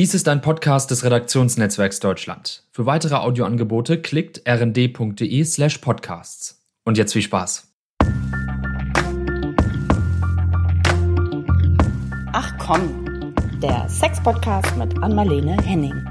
[0.00, 2.62] Dies ist ein Podcast des Redaktionsnetzwerks Deutschland.
[2.72, 6.64] Für weitere Audioangebote klickt rnd.de slash podcasts.
[6.84, 7.70] Und jetzt viel Spaß.
[12.32, 16.09] Ach komm, der Sex-Podcast mit Anmalene Henning.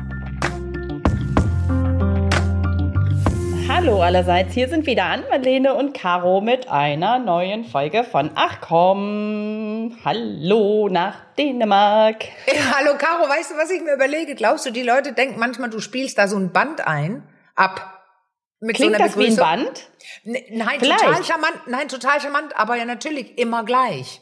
[3.89, 9.97] Hallo allerseits, hier sind wieder Anmalene und Caro mit einer neuen Folge von Ach komm,
[10.05, 12.23] hallo nach Dänemark.
[12.45, 14.35] Ja, hallo Caro, weißt du, was ich mir überlege?
[14.35, 18.03] Glaubst du, die Leute denken manchmal, du spielst da so ein Band ein, ab?
[18.59, 19.89] Mit Klingt so das wie ein Band?
[20.23, 20.99] Ne, nein, Vielleicht.
[20.99, 24.21] total charmant, nein, total charmant, aber ja natürlich immer gleich.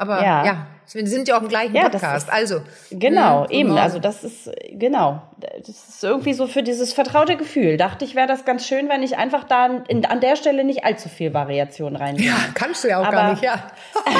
[0.00, 2.28] Aber ja, ja wir sind ja auch im gleichen ja, Podcast.
[2.28, 3.78] Ist, also genau, mh, hm, eben.
[3.78, 5.22] Also das ist genau.
[5.38, 7.76] Das ist irgendwie so für dieses vertraute Gefühl.
[7.76, 10.84] Dachte ich, wäre das ganz schön, wenn ich einfach da in, an der Stelle nicht
[10.84, 12.16] allzu viel Variation rein.
[12.16, 13.42] Ja, kannst du ja auch Aber, gar nicht.
[13.42, 13.70] Ja,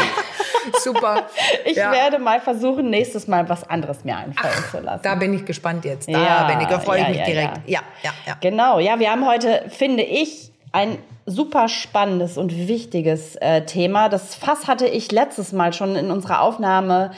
[0.80, 1.27] super.
[1.65, 1.92] ich ja.
[1.92, 5.03] werde mal versuchen, nächstes Mal was anderes mir einfallen Ach, zu lassen.
[5.03, 6.09] Da bin ich gespannt jetzt.
[6.09, 7.59] Da ja, bin ich, da freue ich mich direkt.
[7.67, 7.81] Ja.
[8.03, 8.78] ja, ja, Genau.
[8.78, 14.09] Ja, wir haben heute, finde ich, ein super spannendes und wichtiges äh, Thema.
[14.09, 17.13] Das Fass hatte ich letztes Mal schon in unserer Aufnahme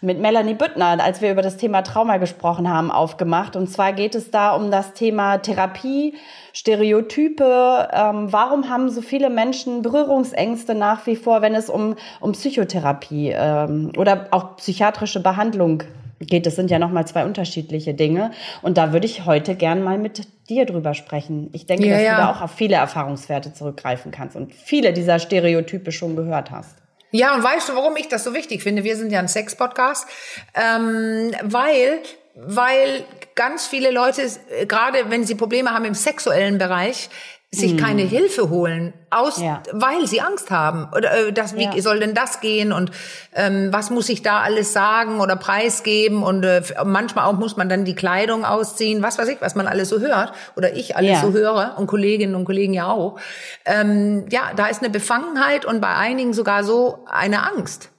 [0.00, 3.56] mit Melanie Büttner, als wir über das Thema Trauma gesprochen haben, aufgemacht.
[3.56, 6.14] Und zwar geht es da um das Thema Therapie,
[6.52, 7.88] Stereotype.
[7.92, 13.32] Ähm, warum haben so viele Menschen Berührungsängste nach wie vor, wenn es um, um Psychotherapie
[13.34, 15.82] ähm, oder auch psychiatrische Behandlung
[16.20, 16.46] geht.
[16.46, 18.30] Das sind ja nochmal zwei unterschiedliche Dinge.
[18.62, 21.50] Und da würde ich heute gern mal mit dir drüber sprechen.
[21.52, 22.16] Ich denke, ja, dass ja.
[22.16, 26.76] du da auch auf viele Erfahrungswerte zurückgreifen kannst und viele dieser Stereotype schon gehört hast.
[27.12, 28.84] Ja, und weißt du, warum ich das so wichtig finde?
[28.84, 30.06] Wir sind ja ein Sex-Podcast,
[30.54, 32.00] ähm, weil
[32.36, 37.08] weil ganz viele Leute, äh, gerade wenn sie Probleme haben im sexuellen Bereich,
[37.52, 37.78] sich hm.
[37.78, 39.62] keine Hilfe holen, aus, ja.
[39.72, 40.88] weil sie Angst haben.
[40.94, 41.80] Oder äh, das, wie ja.
[41.80, 42.90] soll denn das gehen und
[43.34, 47.68] ähm, was muss ich da alles sagen oder preisgeben und äh, manchmal auch muss man
[47.68, 51.12] dann die Kleidung ausziehen, was weiß ich, was man alles so hört oder ich alles
[51.12, 51.20] ja.
[51.20, 53.18] so höre und Kolleginnen und Kollegen ja auch.
[53.64, 57.90] Ähm, ja, da ist eine Befangenheit und bei einigen sogar so eine Angst.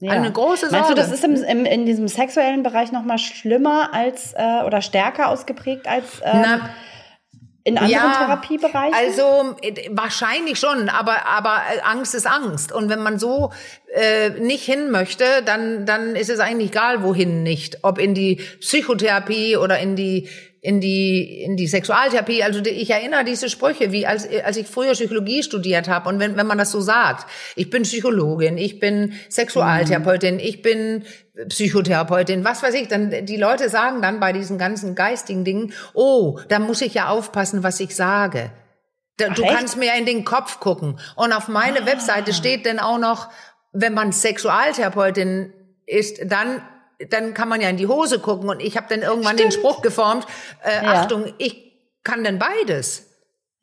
[0.00, 0.12] Ja.
[0.12, 0.76] Eine große Sorge.
[0.76, 4.62] Meinst du, das ist im, im, in diesem sexuellen Bereich noch mal schlimmer als äh,
[4.66, 6.70] oder stärker ausgeprägt als äh, Na,
[7.64, 8.94] in anderen ja, Therapiebereichen?
[8.94, 13.52] Also äh, wahrscheinlich schon, aber aber äh, Angst ist Angst und wenn man so
[13.94, 18.36] äh, nicht hin möchte, dann dann ist es eigentlich egal wohin nicht, ob in die
[18.60, 20.28] Psychotherapie oder in die
[20.64, 22.42] in die in die Sexualtherapie.
[22.42, 26.38] Also ich erinnere diese Sprüche, wie als als ich früher Psychologie studiert habe und wenn
[26.38, 31.04] wenn man das so sagt, ich bin Psychologin, ich bin Sexualtherapeutin, ich bin
[31.50, 36.40] Psychotherapeutin, was weiß ich, dann die Leute sagen dann bei diesen ganzen geistigen Dingen, oh,
[36.48, 38.50] da muss ich ja aufpassen, was ich sage.
[39.18, 39.54] Da, Ach, du echt?
[39.54, 40.98] kannst mir in den Kopf gucken.
[41.14, 41.86] Und auf meine ah.
[41.86, 43.30] Webseite steht dann auch noch,
[43.72, 45.52] wenn man Sexualtherapeutin
[45.84, 46.62] ist, dann
[47.10, 49.52] dann kann man ja in die Hose gucken und ich habe dann irgendwann Stimmt.
[49.54, 50.26] den Spruch geformt,
[50.62, 50.92] äh, ja.
[50.92, 51.72] Achtung, ich
[52.02, 53.10] kann denn beides.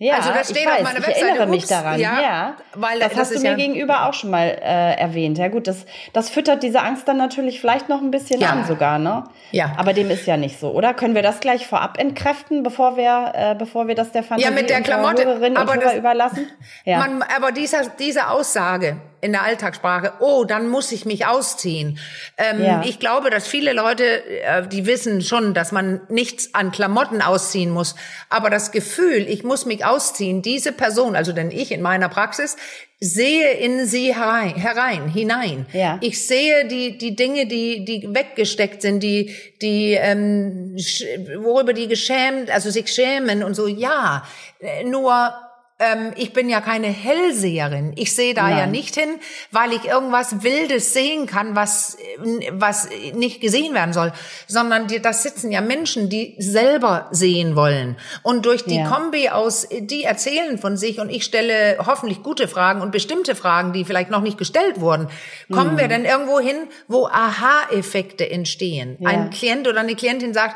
[0.04, 1.20] Ja, also das steht ich weiß, auf meiner Webseite.
[1.20, 2.00] Ich erinnere mich daran.
[2.00, 5.38] Ja, ja weil das, das hast du mir ja gegenüber auch schon mal äh, erwähnt.
[5.38, 8.50] Ja gut, das das füttert diese Angst dann natürlich vielleicht noch ein bisschen ja.
[8.50, 9.26] an sogar, ne?
[9.52, 9.74] Ja.
[9.78, 10.96] Aber dem ist ja nicht so, oder?
[10.96, 14.60] Können wir das gleich vorab entkräften, bevor wir äh, bevor wir das der Fantasie ja,
[14.60, 16.50] mit der Klamotte, aber das, überlassen?
[16.84, 16.98] Ja.
[16.98, 22.00] Man, aber dieser diese Aussage, in der Alltagssprache, oh, dann muss ich mich ausziehen.
[22.38, 22.84] Ähm, ja.
[22.86, 24.04] Ich glaube, dass viele Leute,
[24.42, 27.96] äh, die wissen schon, dass man nichts an Klamotten ausziehen muss.
[28.30, 32.58] Aber das Gefühl, ich muss mich ausziehen, diese Person, also denn ich in meiner Praxis,
[33.04, 35.66] sehe in sie herein, herein hinein.
[35.74, 35.98] Ja.
[36.02, 40.78] Ich sehe die die Dinge, die die weggesteckt sind, die die ähm,
[41.40, 43.66] worüber die geschämt, also sich schämen und so.
[43.68, 44.24] Ja,
[44.60, 45.34] äh, nur
[45.82, 47.94] ähm, ich bin ja keine Hellseherin.
[47.96, 48.58] Ich sehe da Nein.
[48.58, 49.10] ja nicht hin,
[49.52, 51.98] weil ich irgendwas Wildes sehen kann, was,
[52.52, 54.14] was nicht gesehen werden soll,
[54.48, 57.98] sondern die, das sitzen ja Menschen, die selber sehen wollen.
[58.22, 58.88] Und durch die ja.
[58.88, 63.74] Kombi aus, die erzählen von sich und ich stelle hoffentlich gute Fragen und bestimmte Fragen,
[63.74, 65.10] die vielleicht noch nicht gestellt wurden,
[65.52, 65.78] kommen mhm.
[65.80, 68.98] wir dann irgendwo hin, wo Aha-Effekte entstehen.
[69.00, 69.10] Ja.
[69.10, 70.56] Ein Klient oder eine Klientin sagt,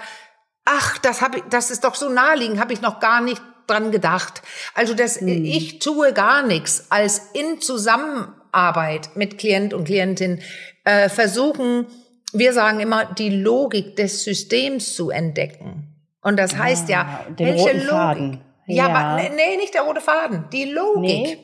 [0.66, 3.92] ach, das, hab ich, das ist doch so naheliegend, habe ich noch gar nicht dran
[3.92, 4.42] gedacht.
[4.74, 5.46] Also das, hm.
[5.46, 10.42] ich tue gar nichts als in Zusammenarbeit mit Klient und Klientin
[10.84, 11.88] äh, versuchen,
[12.34, 15.96] wir sagen immer, die Logik des Systems zu entdecken.
[16.22, 17.90] Und das heißt ja, ah, den welche Logik?
[17.90, 18.42] Faden.
[18.68, 18.96] Ja, ja.
[18.96, 21.02] aber nee, nicht der rote Faden, die Logik.
[21.04, 21.38] Nee.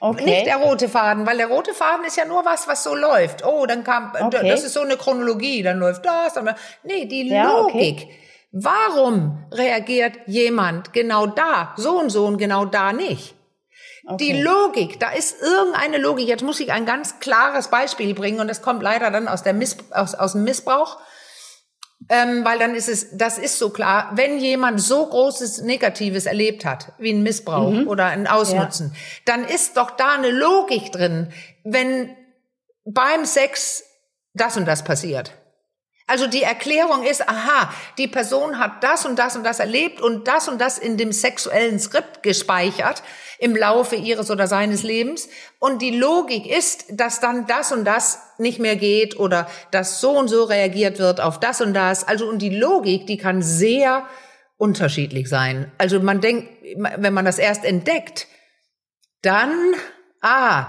[0.00, 0.24] Okay.
[0.24, 3.44] Nicht der rote Faden, weil der rote Faden ist ja nur was, was so läuft.
[3.46, 4.48] Oh, dann kam, okay.
[4.48, 6.50] das ist so eine Chronologie, dann läuft das, dann,
[6.82, 8.02] nee, die ja, Logik.
[8.02, 8.18] Okay.
[8.52, 13.34] Warum reagiert jemand genau da, so und so und genau da nicht?
[14.04, 14.16] Okay.
[14.24, 16.28] Die Logik, da ist irgendeine Logik.
[16.28, 19.54] Jetzt muss ich ein ganz klares Beispiel bringen und das kommt leider dann aus, der
[19.54, 20.98] Miss, aus, aus dem Missbrauch.
[22.08, 26.64] Ähm, weil dann ist es, das ist so klar, wenn jemand so großes Negatives erlebt
[26.64, 27.86] hat, wie ein Missbrauch mhm.
[27.86, 28.98] oder ein Ausnutzen, ja.
[29.24, 31.32] dann ist doch da eine Logik drin,
[31.62, 32.14] wenn
[32.84, 33.84] beim Sex
[34.34, 35.32] das und das passiert.
[36.12, 40.28] Also die Erklärung ist, aha, die Person hat das und das und das erlebt und
[40.28, 43.02] das und das in dem sexuellen Skript gespeichert
[43.38, 45.30] im Laufe ihres oder seines Lebens.
[45.58, 50.10] Und die Logik ist, dass dann das und das nicht mehr geht oder dass so
[50.10, 52.06] und so reagiert wird auf das und das.
[52.06, 54.04] Also und die Logik, die kann sehr
[54.58, 55.72] unterschiedlich sein.
[55.78, 58.26] Also man denkt, wenn man das erst entdeckt,
[59.22, 59.54] dann,
[60.20, 60.66] ah,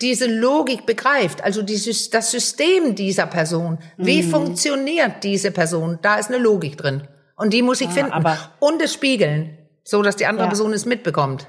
[0.00, 4.30] diese Logik begreift, also dieses, das System dieser Person, wie mhm.
[4.30, 7.08] funktioniert diese Person, da ist eine Logik drin.
[7.36, 8.12] Und die muss ich ah, finden.
[8.60, 10.50] und es spiegeln, so dass die andere ja.
[10.50, 11.48] Person es mitbekommt.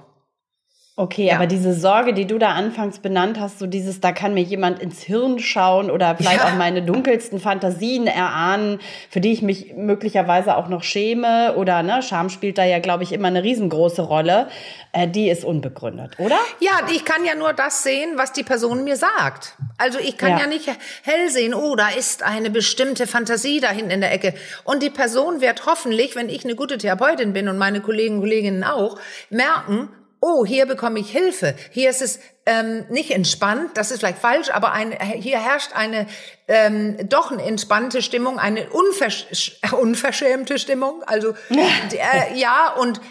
[0.99, 1.35] Okay, ja.
[1.35, 4.79] aber diese Sorge, die du da anfangs benannt hast, so dieses, da kann mir jemand
[4.79, 6.47] ins Hirn schauen oder vielleicht ja.
[6.47, 8.79] auch meine dunkelsten Fantasien erahnen,
[9.11, 13.03] für die ich mich möglicherweise auch noch schäme oder ne, Scham spielt da ja, glaube
[13.03, 14.47] ich, immer eine riesengroße Rolle.
[14.91, 16.39] Äh, die ist unbegründet, oder?
[16.61, 19.55] Ja, ich kann ja nur das sehen, was die Person mir sagt.
[19.77, 20.67] Also ich kann ja, ja nicht
[21.03, 24.33] hell sehen, oh, da ist eine bestimmte Fantasie da hinten in der Ecke.
[24.63, 28.21] Und die Person wird hoffentlich, wenn ich eine gute Therapeutin bin und meine Kollegen und
[28.21, 28.97] Kolleginnen auch,
[29.29, 34.19] merken, oh, hier bekomme ich Hilfe, hier ist es ähm, nicht entspannt, das ist vielleicht
[34.19, 36.07] falsch, aber ein, hier herrscht eine
[36.47, 43.01] ähm, doch eine entspannte Stimmung, eine unversch unverschämte Stimmung, also äh, ja und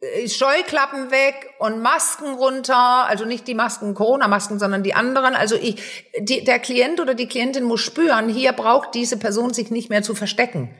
[0.00, 5.34] äh, Scheuklappen weg und Masken runter, also nicht die Masken, Corona-Masken, sondern die anderen.
[5.34, 5.82] Also ich,
[6.20, 10.02] die, der Klient oder die Klientin muss spüren, hier braucht diese Person sich nicht mehr
[10.02, 10.74] zu verstecken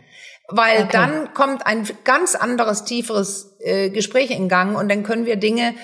[0.48, 0.88] weil okay.
[0.92, 5.74] dann kommt ein ganz anderes, tieferes äh, Gespräch in Gang und dann können wir Dinge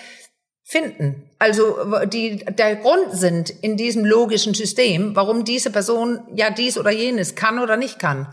[0.64, 1.30] finden.
[1.38, 1.76] Also
[2.06, 7.34] die der Grund sind in diesem logischen System, warum diese Person ja dies oder jenes
[7.34, 8.32] kann oder nicht kann.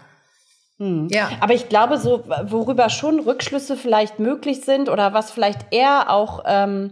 [0.78, 1.10] Hm.
[1.12, 1.30] Ja.
[1.42, 6.44] Aber ich glaube, so worüber schon Rückschlüsse vielleicht möglich sind oder was vielleicht eher auch
[6.48, 6.92] ähm,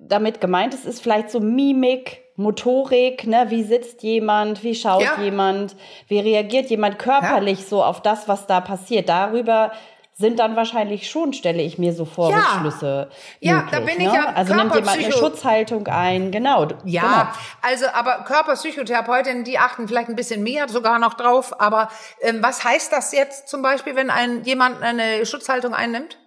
[0.00, 5.20] damit gemeint ist, ist vielleicht so Mimik, Motorik, ne, wie sitzt jemand, wie schaut ja.
[5.20, 5.76] jemand,
[6.08, 7.66] wie reagiert jemand körperlich ja.
[7.66, 9.08] so auf das, was da passiert.
[9.08, 9.72] Darüber
[10.14, 12.36] sind dann wahrscheinlich schon, stelle ich mir so vor, ja.
[12.36, 13.10] Rückschlüsse.
[13.40, 14.06] Ja, möglich, da bin ne?
[14.06, 14.32] ich ja.
[14.34, 16.68] Also nimmt jemand eine Schutzhaltung ein, genau.
[16.84, 17.26] Ja, genau.
[17.62, 21.60] also aber Körperpsychotherapeutinnen, die achten vielleicht ein bisschen mehr sogar noch drauf.
[21.60, 21.88] Aber
[22.20, 26.18] ähm, was heißt das jetzt zum Beispiel, wenn ein jemand eine Schutzhaltung einnimmt?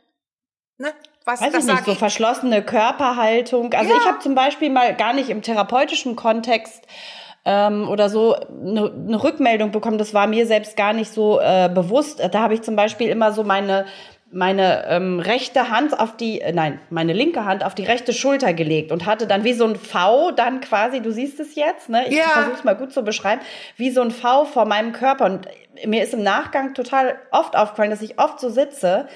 [0.77, 0.91] Ne?
[1.25, 3.73] Was, Weiß ich nicht, so verschlossene Körperhaltung.
[3.73, 3.97] Also ja.
[3.97, 6.85] ich habe zum Beispiel mal gar nicht im therapeutischen Kontext
[7.45, 9.97] ähm, oder so eine, eine Rückmeldung bekommen.
[9.97, 12.21] Das war mir selbst gar nicht so äh, bewusst.
[12.31, 13.85] Da habe ich zum Beispiel immer so meine
[14.33, 18.53] meine ähm, rechte Hand auf die, äh, nein, meine linke Hand auf die rechte Schulter
[18.53, 22.07] gelegt und hatte dann wie so ein V dann quasi, du siehst es jetzt, ne?
[22.07, 22.23] Ich ja.
[22.23, 23.41] versuche es mal gut zu beschreiben,
[23.77, 25.25] wie so ein V vor meinem Körper.
[25.25, 25.47] Und
[25.85, 29.07] mir ist im Nachgang total oft aufgefallen, dass ich oft so sitze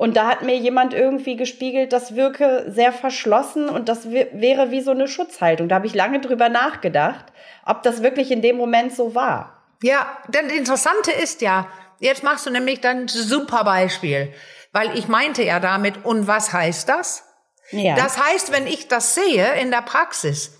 [0.00, 4.80] und da hat mir jemand irgendwie gespiegelt, das wirke sehr verschlossen und das wäre wie
[4.80, 5.68] so eine Schutzhaltung.
[5.68, 7.26] Da habe ich lange drüber nachgedacht,
[7.66, 9.62] ob das wirklich in dem Moment so war.
[9.82, 11.68] Ja, denn das Interessante ist ja,
[11.98, 14.32] jetzt machst du nämlich dann super Beispiel,
[14.72, 17.24] weil ich meinte ja damit, und was heißt das?
[17.70, 17.94] Ja.
[17.94, 20.56] Das heißt, wenn ich das sehe in der Praxis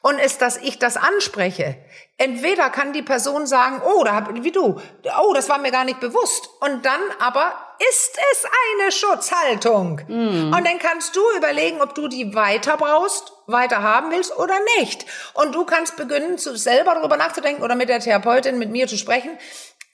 [0.00, 1.76] und es, dass ich das anspreche,
[2.18, 4.80] entweder kann die Person sagen, oh, da hab, wie du,
[5.20, 7.54] oh, das war mir gar nicht bewusst, und dann aber
[7.90, 10.00] ist es eine Schutzhaltung.
[10.06, 10.52] Mm.
[10.54, 15.06] Und dann kannst du überlegen, ob du die weiter brauchst, weiter haben willst oder nicht.
[15.34, 18.96] Und du kannst beginnen, zu, selber darüber nachzudenken oder mit der Therapeutin, mit mir zu
[18.96, 19.38] sprechen.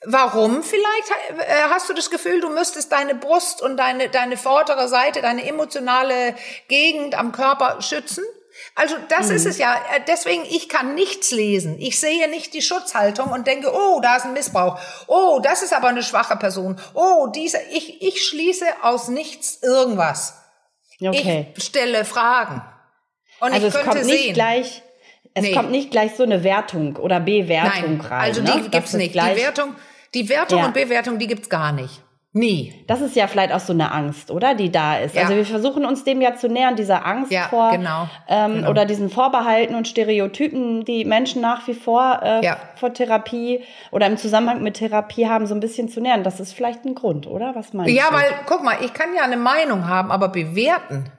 [0.04, 4.88] Warum vielleicht äh, hast du das Gefühl, du müsstest deine Brust und deine, deine vordere
[4.88, 6.36] Seite, deine emotionale
[6.68, 8.24] Gegend am Körper schützen?
[8.74, 9.36] Also das mhm.
[9.36, 9.74] ist es ja.
[9.74, 11.76] Äh, deswegen, ich kann nichts lesen.
[11.78, 14.78] Ich sehe nicht die Schutzhaltung und denke, oh, da ist ein Missbrauch.
[15.06, 16.80] Oh, das ist aber eine schwache Person.
[16.94, 17.58] Oh, diese.
[17.72, 20.34] Ich, ich schließe aus nichts irgendwas.
[21.00, 21.52] Okay.
[21.56, 22.62] Ich stelle Fragen.
[23.40, 24.34] Und also ich könnte es kommt nicht sehen.
[24.34, 24.82] gleich.
[25.34, 25.54] Es nee.
[25.54, 28.20] kommt nicht gleich so eine Wertung oder Bewertung Nein, rein.
[28.20, 28.68] Also die ne?
[28.68, 29.14] gibt's nicht.
[29.14, 29.76] Die Wertung,
[30.14, 30.66] die Wertung ja.
[30.66, 32.02] und Bewertung, die gibt's gar nicht.
[32.32, 32.84] Nie.
[32.86, 34.54] Das ist ja vielleicht auch so eine Angst, oder?
[34.54, 35.14] Die da ist.
[35.14, 35.22] Ja.
[35.22, 38.08] Also wir versuchen uns dem ja zu nähern, dieser Angst ja, vor genau.
[38.28, 38.70] Ähm, genau.
[38.70, 42.58] oder diesen Vorbehalten und Stereotypen, die Menschen nach wie vor äh, ja.
[42.76, 46.22] vor Therapie oder im Zusammenhang mit Therapie haben, so ein bisschen zu nähern.
[46.22, 47.54] Das ist vielleicht ein Grund, oder?
[47.54, 48.14] Was meinst ja, du?
[48.14, 51.10] Ja, weil, guck mal, ich kann ja eine Meinung haben, aber bewerten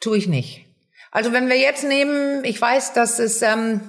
[0.00, 0.64] tue ich nicht.
[1.10, 3.80] Also wenn wir jetzt nehmen, ich weiß, dass es ähm,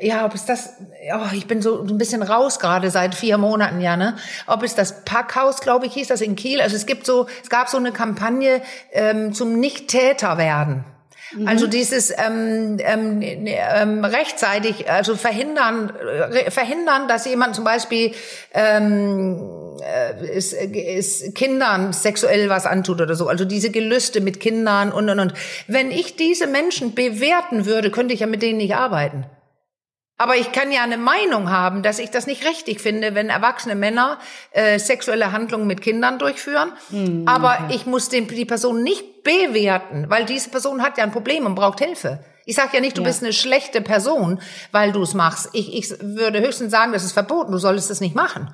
[0.00, 0.74] ja, ob es das,
[1.12, 4.16] oh, ich bin so ein bisschen raus gerade seit vier Monaten, ja, ne?
[4.46, 6.60] Ob es das Packhaus, glaube ich, hieß das in Kiel.
[6.60, 10.84] Also es gibt so, es gab so eine Kampagne ähm, zum Nicht-Täter werden.
[11.32, 11.48] Mhm.
[11.48, 15.92] Also dieses ähm, ähm, ähm, rechtzeitig, also verhindern,
[16.32, 18.12] äh, verhindern, dass jemand zum Beispiel
[18.52, 23.28] ähm, äh, ist, ist Kindern sexuell was antut oder so.
[23.28, 25.34] Also diese Gelüste mit Kindern und und und.
[25.66, 29.26] Wenn ich diese Menschen bewerten würde, könnte ich ja mit denen nicht arbeiten.
[30.20, 33.74] Aber ich kann ja eine Meinung haben, dass ich das nicht richtig finde, wenn erwachsene
[33.74, 34.18] Männer
[34.50, 36.72] äh, sexuelle Handlungen mit Kindern durchführen.
[36.90, 37.22] Mhm.
[37.26, 41.46] Aber ich muss den, die Person nicht bewerten, weil diese Person hat ja ein Problem
[41.46, 42.22] und braucht Hilfe.
[42.44, 43.08] Ich sage ja nicht, du ja.
[43.08, 45.48] bist eine schlechte Person, weil du es machst.
[45.54, 48.52] Ich, ich würde höchstens sagen, das ist verboten, du solltest es nicht machen.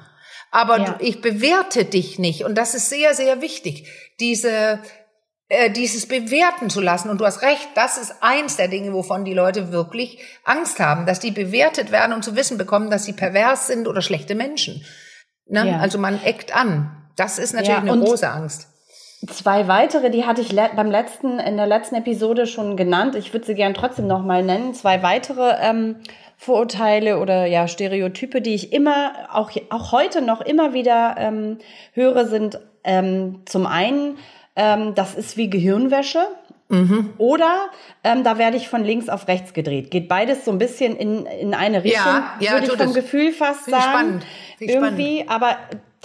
[0.53, 0.85] Aber ja.
[0.85, 2.45] du, ich bewerte dich nicht.
[2.45, 3.89] Und das ist sehr, sehr wichtig.
[4.21, 4.79] Diese
[5.49, 7.09] äh, dieses bewerten zu lassen.
[7.09, 11.07] Und du hast recht, das ist eins der Dinge, wovon die Leute wirklich Angst haben,
[11.07, 14.85] dass die bewertet werden und zu wissen bekommen, dass sie pervers sind oder schlechte Menschen.
[15.47, 15.69] Ne?
[15.69, 15.79] Ja.
[15.79, 16.91] Also man eckt an.
[17.15, 18.69] Das ist natürlich ja, eine große Angst.
[19.29, 23.15] Zwei weitere, die hatte ich beim letzten, in der letzten Episode schon genannt.
[23.15, 24.75] Ich würde sie gern trotzdem nochmal nennen.
[24.75, 25.97] Zwei weitere ähm,
[26.37, 31.59] Vorurteile oder ja Stereotype, die ich immer, auch, auch heute noch immer wieder ähm,
[31.93, 34.19] höre, sind ähm, zum einen
[34.57, 36.27] ähm, das ist wie Gehirnwäsche.
[36.69, 37.15] Mhm.
[37.19, 37.67] Oder
[38.03, 39.93] ähm, da werde ich von links auf rechts gedreht.
[39.93, 42.93] Geht beides so ein bisschen in, in eine Richtung, ja, ja, würde ich vom.
[42.93, 43.83] Gefühl fast sagen.
[43.83, 44.27] Spannend.
[44.59, 45.31] Irgendwie, spannend.
[45.31, 45.57] aber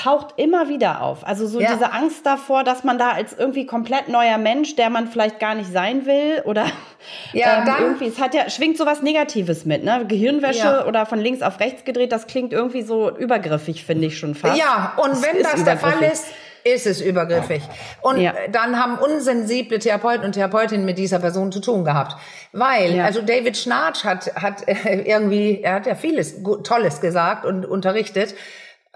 [0.01, 1.25] taucht immer wieder auf.
[1.27, 1.74] Also so ja.
[1.74, 5.53] diese Angst davor, dass man da als irgendwie komplett neuer Mensch, der man vielleicht gar
[5.53, 6.65] nicht sein will oder
[7.34, 10.05] ja, ähm, irgendwie, es hat ja, schwingt so was Negatives mit, ne?
[10.08, 10.86] Gehirnwäsche ja.
[10.86, 14.58] oder von links auf rechts gedreht, das klingt irgendwie so übergriffig, finde ich schon fast.
[14.58, 16.25] Ja, und das wenn das der Fall ist,
[16.63, 17.62] ist es übergriffig.
[18.01, 18.34] Und ja.
[18.51, 22.15] dann haben unsensible Therapeuten und Therapeutinnen mit dieser Person zu tun gehabt.
[22.51, 23.06] Weil, ja.
[23.06, 28.36] also David Schnarch hat, hat irgendwie, er hat ja vieles Tolles gesagt und unterrichtet.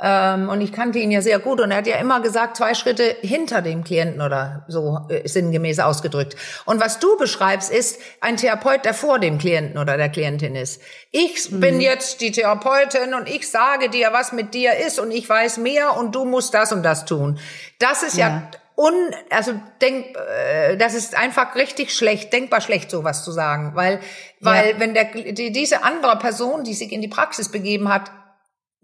[0.01, 2.73] Ähm, und ich kannte ihn ja sehr gut und er hat ja immer gesagt, zwei
[2.73, 6.35] Schritte hinter dem Klienten oder so äh, sinngemäß ausgedrückt.
[6.65, 10.81] Und was du beschreibst, ist ein Therapeut, der vor dem Klienten oder der Klientin ist.
[11.11, 11.61] Ich mhm.
[11.61, 15.59] bin jetzt die Therapeutin und ich sage dir, was mit dir ist und ich weiß
[15.59, 17.39] mehr und du musst das und das tun.
[17.79, 18.93] Das ist ja, ja un,
[19.29, 24.01] also denk, äh, das ist einfach richtig schlecht, denkbar schlecht, sowas zu sagen, weil,
[24.41, 24.79] weil ja.
[24.79, 28.11] wenn der, die, diese andere Person, die sich in die Praxis begeben hat,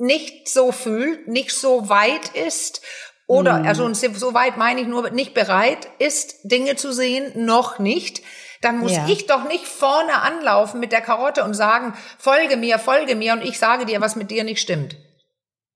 [0.02, 2.82] nicht so fühlt, nicht so weit ist
[3.28, 3.68] oder, mhm.
[3.68, 8.22] also so weit meine ich nur, nicht bereit ist, Dinge zu sehen, noch nicht,
[8.62, 9.08] dann muss ja.
[9.08, 13.44] ich doch nicht vorne anlaufen mit der Karotte und sagen, folge mir, folge mir und
[13.44, 14.98] ich sage dir, was mit dir nicht stimmt.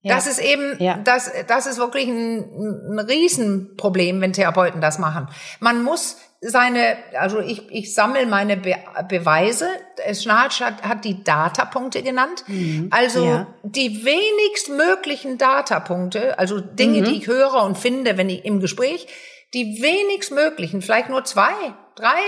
[0.01, 0.15] Ja.
[0.15, 0.99] Das ist eben, ja.
[1.03, 5.29] das, das ist wirklich ein, ein Riesenproblem, wenn Therapeuten das machen.
[5.59, 8.75] Man muss seine, also ich, ich sammle meine Be
[9.07, 9.67] Beweise.
[10.13, 12.43] Schnarch hat, hat die Datapunkte genannt.
[12.47, 12.89] Mhm.
[12.91, 13.47] Also ja.
[13.63, 17.05] die wenigst möglichen Datapunkte, also Dinge, mhm.
[17.05, 19.07] die ich höre und finde, wenn ich im Gespräch,
[19.53, 21.53] die wenigst möglichen, vielleicht nur zwei,
[21.95, 22.19] drei,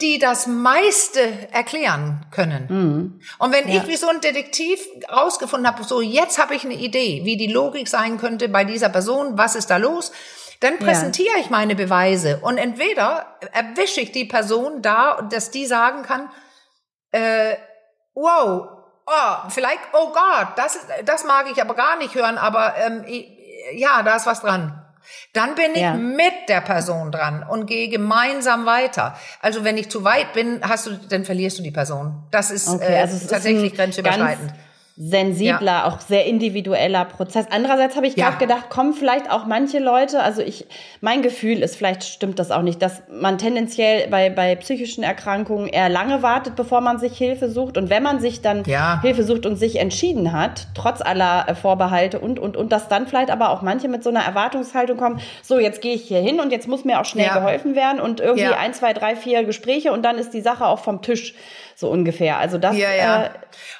[0.00, 1.20] die das meiste
[1.52, 2.66] erklären können.
[2.68, 3.20] Mhm.
[3.38, 3.76] Und wenn ja.
[3.76, 7.46] ich wie so ein Detektiv rausgefunden habe, so jetzt habe ich eine Idee, wie die
[7.46, 10.12] Logik sein könnte bei dieser Person, was ist da los?
[10.60, 11.40] Dann präsentiere ja.
[11.40, 16.30] ich meine Beweise und entweder erwische ich die Person da, dass die sagen kann,
[17.12, 17.56] äh,
[18.14, 18.68] wow,
[19.06, 23.04] oh, vielleicht, oh Gott, das, das mag ich aber gar nicht hören, aber ähm,
[23.74, 24.82] ja, da ist was dran.
[25.32, 25.94] Dann bin ich ja.
[25.94, 29.16] mit der Person dran und gehe gemeinsam weiter.
[29.40, 32.24] Also wenn ich zu weit bin, hast du, dann verlierst du die Person.
[32.32, 34.52] Das ist okay, also äh, tatsächlich grenzüberschreitend
[34.98, 35.86] sensibler, ja.
[35.86, 37.46] auch sehr individueller Prozess.
[37.50, 38.30] Andererseits habe ich ja.
[38.30, 40.66] gerade gedacht, kommen vielleicht auch manche Leute, also ich,
[41.02, 45.68] mein Gefühl ist, vielleicht stimmt das auch nicht, dass man tendenziell bei, bei psychischen Erkrankungen
[45.68, 47.76] eher lange wartet, bevor man sich Hilfe sucht.
[47.76, 48.98] Und wenn man sich dann ja.
[49.02, 53.06] Hilfe sucht und sich entschieden hat, trotz aller äh, Vorbehalte und, und, und, dass dann
[53.06, 56.40] vielleicht aber auch manche mit so einer Erwartungshaltung kommen, so, jetzt gehe ich hier hin
[56.40, 59.92] und jetzt muss mir auch schnell geholfen werden und irgendwie ein, zwei, drei, vier Gespräche
[59.92, 61.34] und dann ist die Sache auch vom Tisch
[61.76, 62.38] so ungefähr.
[62.38, 63.24] Also das, ja, ja.
[63.24, 63.30] Äh,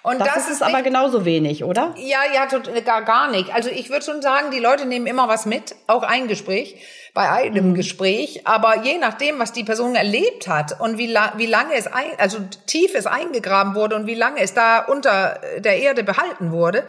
[0.03, 1.95] und das, das ist, ist aber genauso wenig, oder?
[1.97, 2.47] Ja, ja,
[2.81, 3.53] gar, gar nicht.
[3.55, 6.77] Also ich würde schon sagen, die Leute nehmen immer was mit, auch ein Gespräch
[7.15, 7.75] bei einem mhm.
[7.75, 11.87] Gespräch, aber je nachdem, was die Person erlebt hat und wie, la wie lange es
[11.87, 16.53] ein, also tief es eingegraben wurde und wie lange es da unter der Erde behalten
[16.53, 16.85] wurde,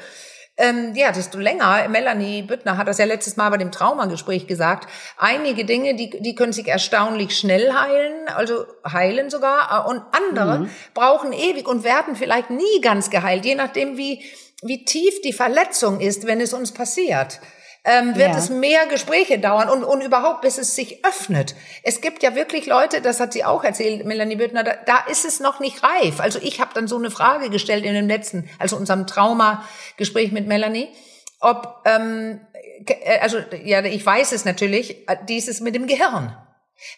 [0.58, 4.90] ähm, ja, desto länger, Melanie Büttner hat das ja letztes Mal bei dem Traumagespräch gesagt,
[5.18, 10.60] einige Dinge, die, die können sich erstaunlich schnell heilen, also heilen sogar, äh, und andere
[10.60, 10.70] mhm.
[10.94, 14.24] brauchen ewig und werden vielleicht nie ganz geheilt, je nachdem, wie,
[14.64, 17.40] wie tief die Verletzung ist, wenn es uns passiert
[17.88, 18.38] ähm, wird ja.
[18.38, 21.56] es mehr Gespräche dauern und, und überhaupt, bis es sich öffnet.
[21.84, 25.24] Es gibt ja wirklich Leute, das hat sie auch erzählt, Melanie Büttner, da, da ist
[25.24, 26.20] es noch nicht reif.
[26.20, 30.48] Also ich habe dann so eine Frage gestellt in dem letzten, also unserem Trauma-Gespräch mit
[30.48, 30.90] Melanie,
[31.40, 32.42] ob, ähm,
[32.86, 36.36] äh, also ja, ich weiß es natürlich, äh, dieses mit dem Gehirn.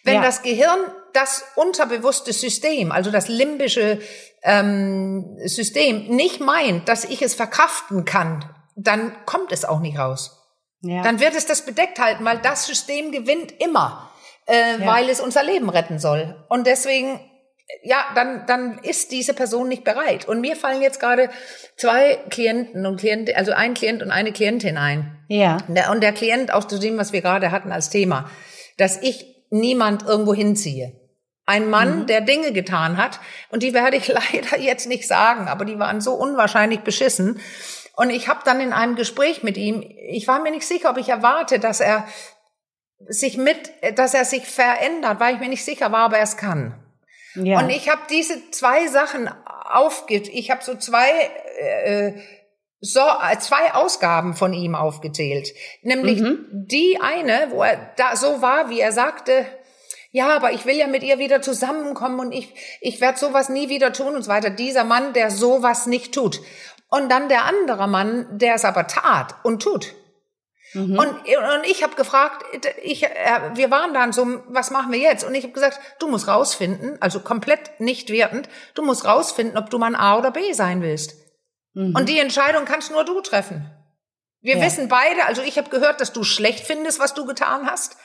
[0.02, 0.22] Wenn ja.
[0.22, 0.80] das Gehirn
[1.12, 4.00] das unterbewusste System, also das limbische
[4.42, 8.44] ähm, System, nicht meint, dass ich es verkraften kann,
[8.74, 10.39] dann kommt es auch nicht raus.
[10.82, 11.02] Ja.
[11.02, 14.10] Dann wird es das bedeckt halten, weil das System gewinnt immer,
[14.46, 14.86] äh, ja.
[14.86, 16.44] weil es unser Leben retten soll.
[16.48, 17.20] Und deswegen,
[17.82, 20.26] ja, dann, dann ist diese Person nicht bereit.
[20.26, 21.28] Und mir fallen jetzt gerade
[21.76, 25.18] zwei Klienten und Klienten, also ein Klient und eine Klientin ein.
[25.28, 25.58] Ja.
[25.90, 28.30] Und der Klient auch zu dem, was wir gerade hatten als Thema,
[28.78, 30.96] dass ich niemand irgendwo hinziehe.
[31.44, 32.06] Ein Mann, mhm.
[32.06, 33.20] der Dinge getan hat,
[33.50, 37.40] und die werde ich leider jetzt nicht sagen, aber die waren so unwahrscheinlich beschissen,
[38.00, 40.96] und ich habe dann in einem Gespräch mit ihm, ich war mir nicht sicher, ob
[40.96, 42.08] ich erwarte, dass er
[43.06, 46.38] sich mit, dass er sich verändert, weil ich mir nicht sicher war, ob er es
[46.38, 46.82] kann.
[47.34, 47.58] Ja.
[47.58, 51.10] Und ich habe diese zwei Sachen aufge, ich habe so zwei
[51.58, 52.12] äh,
[52.80, 53.02] so
[53.40, 55.52] zwei Ausgaben von ihm aufgezählt,
[55.82, 56.46] nämlich mhm.
[56.52, 59.44] die eine, wo er da so war, wie er sagte,
[60.10, 63.68] ja, aber ich will ja mit ihr wieder zusammenkommen und ich, ich werde sowas nie
[63.68, 64.48] wieder tun und so weiter.
[64.48, 66.40] Dieser Mann, der sowas nicht tut.
[66.90, 69.94] Und dann der andere Mann, der es aber tat und tut.
[70.74, 70.98] Mhm.
[70.98, 72.44] Und, und ich habe gefragt,
[72.82, 73.08] ich, äh,
[73.54, 75.24] wir waren dann so, was machen wir jetzt?
[75.24, 79.70] Und ich habe gesagt, du musst rausfinden, also komplett nicht wertend, du musst rausfinden, ob
[79.70, 81.14] du mal A oder B sein willst.
[81.74, 81.94] Mhm.
[81.96, 83.70] Und die Entscheidung kannst nur du treffen.
[84.40, 84.64] Wir ja.
[84.64, 87.96] wissen beide, also ich habe gehört, dass du schlecht findest, was du getan hast.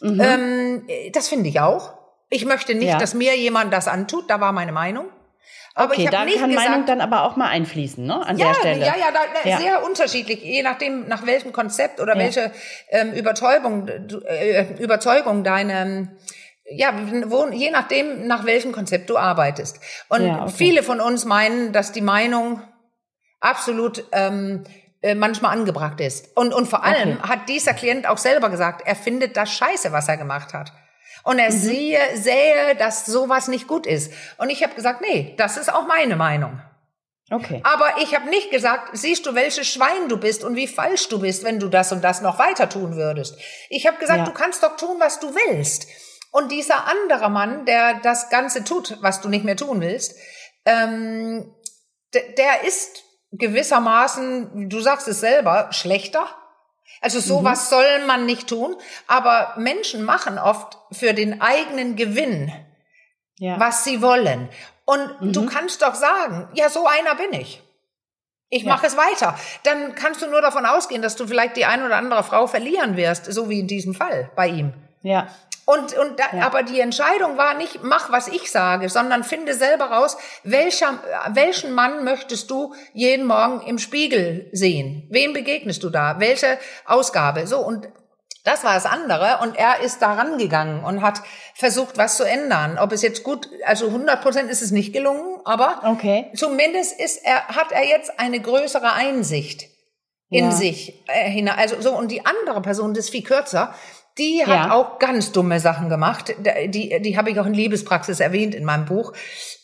[0.00, 0.20] Mhm.
[0.20, 1.94] Ähm, das finde ich auch.
[2.30, 2.98] Ich möchte nicht, ja.
[2.98, 5.06] dass mir jemand das antut, da war meine Meinung.
[5.74, 8.26] Aber okay, ich da nicht kann gesagt, Meinung dann aber auch mal einfließen, ne?
[8.26, 8.80] An ja, der Stelle.
[8.80, 12.18] Ja, ja, da, ja, sehr unterschiedlich, je nachdem, nach welchem Konzept oder ja.
[12.20, 12.52] welche
[12.90, 16.16] ähm, Überzeugung, äh, Überzeugung deine
[16.64, 16.92] ja,
[17.26, 19.80] wo, je nachdem, nach welchem Konzept du arbeitest.
[20.08, 20.52] Und ja, okay.
[20.56, 22.62] viele von uns meinen, dass die Meinung
[23.40, 24.64] absolut ähm,
[25.02, 26.36] äh, manchmal angebracht ist.
[26.36, 27.28] Und, und vor allem okay.
[27.28, 30.72] hat dieser Klient auch selber gesagt, er findet das scheiße, was er gemacht hat.
[31.24, 31.56] Und er mhm.
[31.56, 34.12] sehe, sähe, dass sowas nicht gut ist.
[34.38, 36.60] Und ich habe gesagt, nee, das ist auch meine Meinung.
[37.30, 37.60] Okay.
[37.64, 41.20] Aber ich habe nicht gesagt, siehst du, welches Schwein du bist und wie falsch du
[41.20, 43.38] bist, wenn du das und das noch weiter tun würdest.
[43.70, 44.24] Ich habe gesagt, ja.
[44.24, 45.86] du kannst doch tun, was du willst.
[46.30, 50.16] Und dieser andere Mann, der das Ganze tut, was du nicht mehr tun willst,
[50.66, 51.54] ähm,
[52.12, 56.26] der ist gewissermaßen, du sagst es selber, schlechter
[57.00, 57.74] also sowas mhm.
[57.74, 58.76] soll man nicht tun,
[59.06, 62.52] aber Menschen machen oft für den eigenen Gewinn,
[63.38, 63.58] ja.
[63.58, 64.48] was sie wollen.
[64.84, 65.32] Und mhm.
[65.32, 67.62] du kannst doch sagen, ja, so einer bin ich.
[68.54, 69.38] Ich mache es weiter.
[69.62, 72.98] Dann kannst du nur davon ausgehen, dass du vielleicht die eine oder andere Frau verlieren
[72.98, 74.74] wirst, so wie in diesem Fall bei ihm.
[75.00, 75.28] Ja.
[75.72, 76.44] Und, und da, ja.
[76.44, 80.98] aber die Entscheidung war nicht, mach, was ich sage, sondern finde selber raus, welcher,
[81.30, 85.06] welchen Mann möchtest du jeden Morgen im Spiegel sehen?
[85.10, 86.16] Wem begegnest du da?
[86.18, 87.46] Welche Ausgabe?
[87.46, 87.88] So, und
[88.44, 89.38] das war das andere.
[89.40, 91.22] Und er ist da rangegangen und hat
[91.54, 92.78] versucht, was zu ändern.
[92.78, 96.30] Ob es jetzt gut, also 100 Prozent ist es nicht gelungen, aber okay.
[96.34, 99.68] zumindest ist er, hat er jetzt eine größere Einsicht
[100.28, 100.50] in ja.
[100.50, 101.58] sich äh, hinein.
[101.58, 103.74] Also so, und die andere Person, das ist viel kürzer,
[104.18, 104.72] die hat ja.
[104.72, 106.34] auch ganz dumme Sachen gemacht.
[106.66, 109.12] Die, die habe ich auch in Liebespraxis erwähnt in meinem Buch.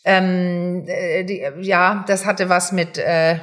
[0.03, 3.37] Ähm, äh, die, ja, das hatte was mit, äh,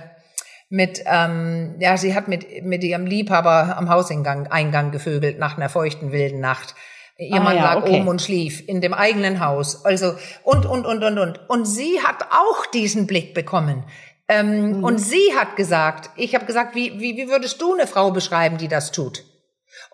[0.69, 5.69] mit ähm, ja, sie hat mit, mit ihrem Liebhaber am Hauseingang Eingang gevögelt nach einer
[5.69, 6.75] feuchten, wilden Nacht.
[7.19, 7.99] Ihr ah, Mann ja, lag okay.
[7.99, 9.85] oben und schlief in dem eigenen Haus.
[9.85, 11.41] Also, und, und, und, und, und.
[11.49, 13.85] Und sie hat auch diesen Blick bekommen.
[14.29, 14.85] Ähm, mhm.
[14.85, 18.59] Und sie hat gesagt, ich habe gesagt, wie, wie, wie würdest du eine Frau beschreiben,
[18.59, 19.25] die das tut?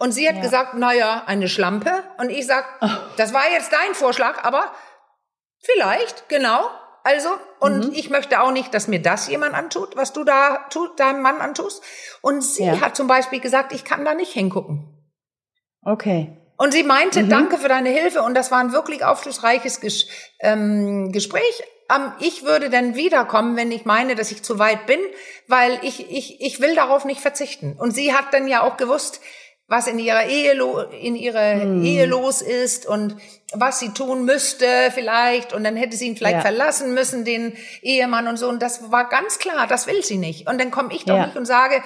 [0.03, 0.43] Und sie hat ja.
[0.43, 2.03] gesagt, naja, eine Schlampe.
[2.19, 2.88] Und ich sag, oh.
[3.19, 4.73] das war jetzt dein Vorschlag, aber
[5.61, 6.69] vielleicht, genau.
[7.05, 7.29] Also,
[7.61, 7.93] und mhm.
[7.95, 11.41] ich möchte auch nicht, dass mir das jemand antut, was du da tut, deinem Mann
[11.41, 11.85] antust.
[12.21, 12.81] Und sie ja.
[12.81, 14.88] hat zum Beispiel gesagt, ich kann da nicht hingucken.
[15.83, 16.37] Okay.
[16.57, 17.29] Und sie meinte, mhm.
[17.29, 18.23] danke für deine Hilfe.
[18.23, 20.09] Und das war ein wirklich aufschlussreiches Ges
[20.41, 21.62] ähm, Gespräch.
[21.95, 24.99] Ähm, ich würde dann wiederkommen, wenn ich meine, dass ich zu weit bin,
[25.47, 27.77] weil ich, ich, ich will darauf nicht verzichten.
[27.79, 29.21] Und sie hat dann ja auch gewusst,
[29.72, 30.52] was in ihrer Ehe,
[31.00, 31.82] in ihrer hm.
[31.82, 33.16] Ehe los ist und
[33.54, 36.40] was sie tun müsste vielleicht und dann hätte sie ihn vielleicht ja.
[36.42, 38.50] verlassen müssen, den Ehemann und so.
[38.50, 40.46] Und das war ganz klar, das will sie nicht.
[40.46, 41.26] Und dann komme ich doch ja.
[41.26, 41.82] nicht und sage,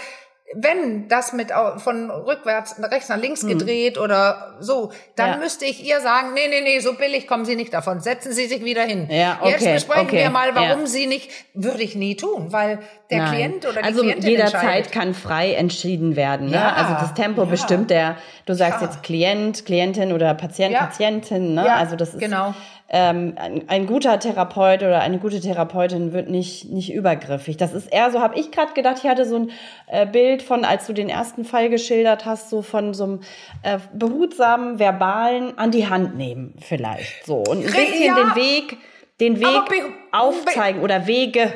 [0.55, 3.49] wenn das mit von rückwärts rechts nach links hm.
[3.49, 5.37] gedreht oder so, dann ja.
[5.39, 8.01] müsste ich ihr sagen, nee, nee, nee, so billig kommen Sie nicht davon.
[8.01, 9.09] Setzen Sie sich wieder hin.
[9.11, 10.19] Ja, okay, Jetzt besprechen okay.
[10.19, 10.87] wir mal, warum ja.
[10.87, 12.79] Sie nicht, würde ich nie tun, weil
[13.11, 13.35] der Nein.
[13.35, 16.49] Klient oder die also Klientin jederzeit kann frei entschieden werden.
[16.51, 16.57] Ne?
[16.57, 17.49] Ja, also das Tempo ja.
[17.49, 21.55] bestimmt der, du sagst jetzt Klient, Klientin oder Patient, Patientin.
[21.55, 21.73] Ne?
[21.73, 22.55] also das ist genau
[22.89, 27.57] ähm, ein, ein, guter Therapeut oder eine gute Therapeutin wird nicht, nicht übergriffig.
[27.57, 29.51] Das ist eher so, habe ich gerade gedacht, ich hatte so ein
[29.89, 33.21] äh, Bild, Bild von, als du den ersten Fall geschildert hast, so von so einem
[33.63, 37.25] äh, behutsamen, verbalen an die Hand nehmen, vielleicht.
[37.25, 37.37] So.
[37.37, 38.79] Und ein bisschen ja, den Weg,
[39.21, 41.53] den Weg aufzeigen oder Wege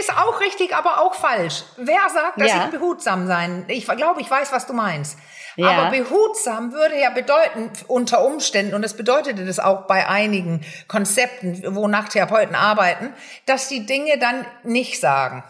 [0.00, 1.62] ist auch richtig, aber auch falsch.
[1.76, 2.64] Wer sagt, dass ja.
[2.64, 3.64] ich behutsam sein?
[3.68, 5.18] Ich glaube, ich weiß, was du meinst.
[5.56, 5.70] Ja.
[5.70, 11.62] Aber behutsam würde ja bedeuten, unter Umständen, und das bedeutete das auch bei einigen Konzepten,
[11.74, 13.12] wonach Therapeuten arbeiten,
[13.44, 15.44] dass die Dinge dann nicht sagen.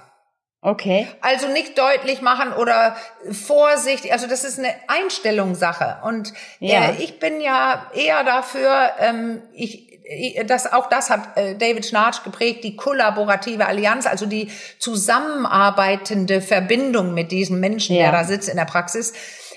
[0.61, 1.07] Okay.
[1.21, 2.97] Also nicht deutlich machen oder
[3.31, 5.99] Vorsicht, also das ist eine Einstellungssache.
[6.05, 6.87] Und ja.
[6.87, 10.01] äh, ich bin ja eher dafür, ähm, ich,
[10.47, 17.14] das, auch das hat äh, David Schnarch geprägt, die kollaborative Allianz, also die zusammenarbeitende Verbindung
[17.14, 18.11] mit diesem Menschen, ja.
[18.11, 19.12] der da sitzt in der Praxis,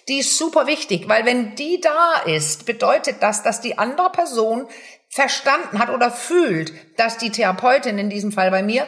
[0.08, 4.68] die ist super wichtig, weil wenn die da ist, bedeutet das, dass die andere Person
[5.10, 8.86] verstanden hat oder fühlt, dass die Therapeutin in diesem Fall bei mir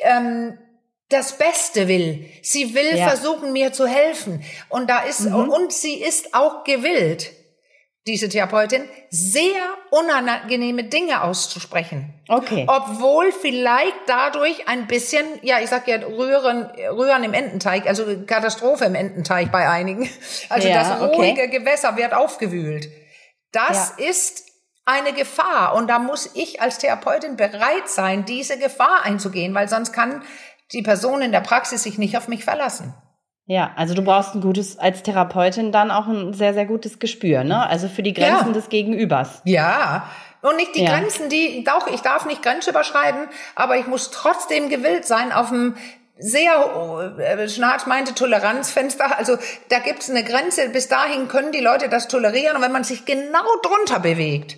[0.00, 0.58] ähm,
[1.14, 2.28] das Beste will.
[2.42, 3.08] Sie will ja.
[3.08, 4.44] versuchen, mir zu helfen.
[4.68, 5.48] Und da ist, mhm.
[5.48, 7.30] und sie ist auch gewillt,
[8.06, 12.12] diese Therapeutin, sehr unangenehme Dinge auszusprechen.
[12.28, 12.66] Okay.
[12.68, 18.84] Obwohl vielleicht dadurch ein bisschen, ja, ich sag ja, Rühren, Rühren im Ententeig, also Katastrophe
[18.84, 20.08] im Ententeig bei einigen.
[20.50, 21.48] Also ja, das ruhige okay.
[21.48, 22.88] Gewässer wird aufgewühlt.
[23.52, 24.06] Das ja.
[24.06, 24.44] ist
[24.84, 25.74] eine Gefahr.
[25.74, 30.22] Und da muss ich als Therapeutin bereit sein, diese Gefahr einzugehen, weil sonst kann
[30.72, 32.94] die Person in der Praxis sich nicht auf mich verlassen.
[33.46, 37.44] Ja, also du brauchst ein gutes, als Therapeutin dann auch ein sehr, sehr gutes Gespür,
[37.44, 37.66] ne?
[37.66, 38.52] Also für die Grenzen ja.
[38.52, 39.42] des Gegenübers.
[39.44, 40.08] Ja.
[40.40, 40.90] Und nicht die ja.
[40.90, 45.50] Grenzen, die, doch, ich darf nicht Grenze überschreiten, aber ich muss trotzdem gewillt sein, auf
[45.50, 45.76] dem
[46.16, 49.36] sehr, äh, Schnarch meinte Toleranzfenster, also
[49.68, 53.04] da gibt's eine Grenze, bis dahin können die Leute das tolerieren und wenn man sich
[53.04, 54.56] genau drunter bewegt,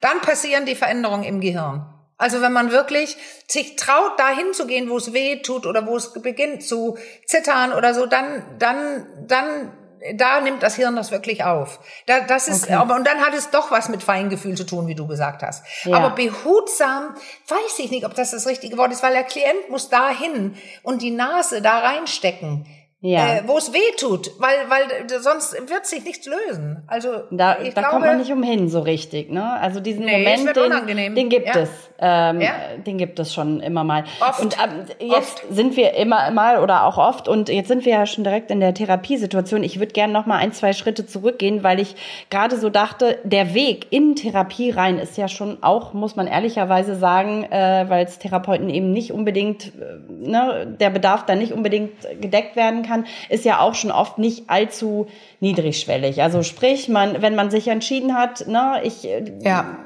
[0.00, 1.86] dann passieren die Veränderungen im Gehirn.
[2.16, 3.16] Also wenn man wirklich
[3.48, 6.96] sich traut, dahin zu gehen, wo es weh tut oder wo es beginnt zu
[7.26, 9.72] zittern oder so, dann, dann, dann,
[10.14, 11.80] da nimmt das Hirn das wirklich auf.
[12.06, 12.74] Da, das ist, okay.
[12.74, 15.64] aber, und dann hat es doch was mit Feingefühl zu tun, wie du gesagt hast.
[15.84, 15.96] Ja.
[15.96, 17.16] Aber behutsam,
[17.48, 21.02] weiß ich nicht, ob das das richtige Wort ist, weil der Klient muss dahin und
[21.02, 22.66] die Nase da reinstecken
[23.04, 23.36] ja.
[23.36, 26.82] äh, wo es weh tut, weil, weil sonst wird sich nichts lösen.
[26.86, 29.60] Also da, da glaube, kommt man nicht umhin so richtig, ne?
[29.60, 30.56] Also diesen nee, Moment,
[30.88, 31.60] den, den, gibt ja.
[31.60, 32.52] es, ähm, ja.
[32.78, 34.04] den gibt es schon immer mal.
[34.20, 34.40] Oft.
[34.40, 35.54] Und ähm, jetzt oft.
[35.54, 38.60] sind wir immer mal oder auch oft und jetzt sind wir ja schon direkt in
[38.60, 39.62] der Therapiesituation.
[39.64, 41.96] Ich würde gerne noch mal ein, zwei Schritte zurückgehen, weil ich
[42.30, 46.96] gerade so dachte, der Weg in Therapie rein ist ja schon auch, muss man ehrlicherweise
[46.96, 51.92] sagen, äh, weil es Therapeuten eben nicht unbedingt, äh, ne, der Bedarf da nicht unbedingt
[52.18, 55.06] gedeckt werden kann kann, ist ja auch schon oft nicht allzu
[55.40, 56.22] niedrigschwellig.
[56.22, 59.76] Also sprich, man, wenn man sich entschieden hat, ne, ich äh, ja.